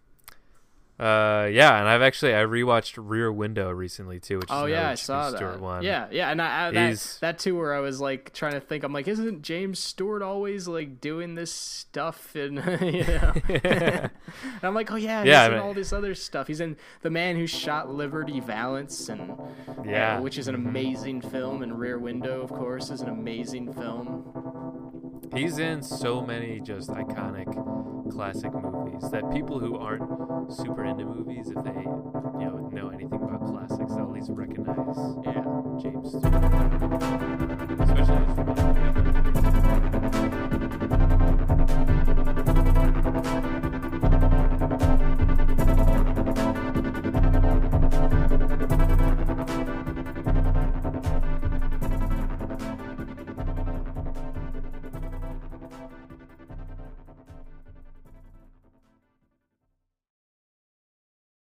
[0.99, 4.89] Uh, yeah, and I've actually I rewatched Rear Window recently too, which is Oh yeah,
[4.89, 5.61] I saw Stewart that.
[5.61, 5.81] one.
[5.81, 8.83] Yeah, yeah, and I, I, that that too, where I was like trying to think.
[8.83, 12.35] I'm like, isn't James Stewart always like doing this stuff?
[12.35, 13.33] And you know,
[13.63, 14.09] and
[14.61, 16.47] I'm like, oh yeah, he's Yeah, I in mean- all this other stuff.
[16.47, 19.37] He's in The Man Who Shot Liberty Valance, and
[19.85, 20.17] Yeah.
[20.17, 21.63] uh, which is an amazing film.
[21.63, 25.29] And Rear Window, of course, is an amazing film.
[25.33, 27.47] He's in so many just iconic
[28.09, 33.21] classic movies that people who aren't super into movies, if they you know know anything
[33.21, 35.43] about classics, they'll at least recognize yeah.
[35.79, 38.68] James Stewart, especially.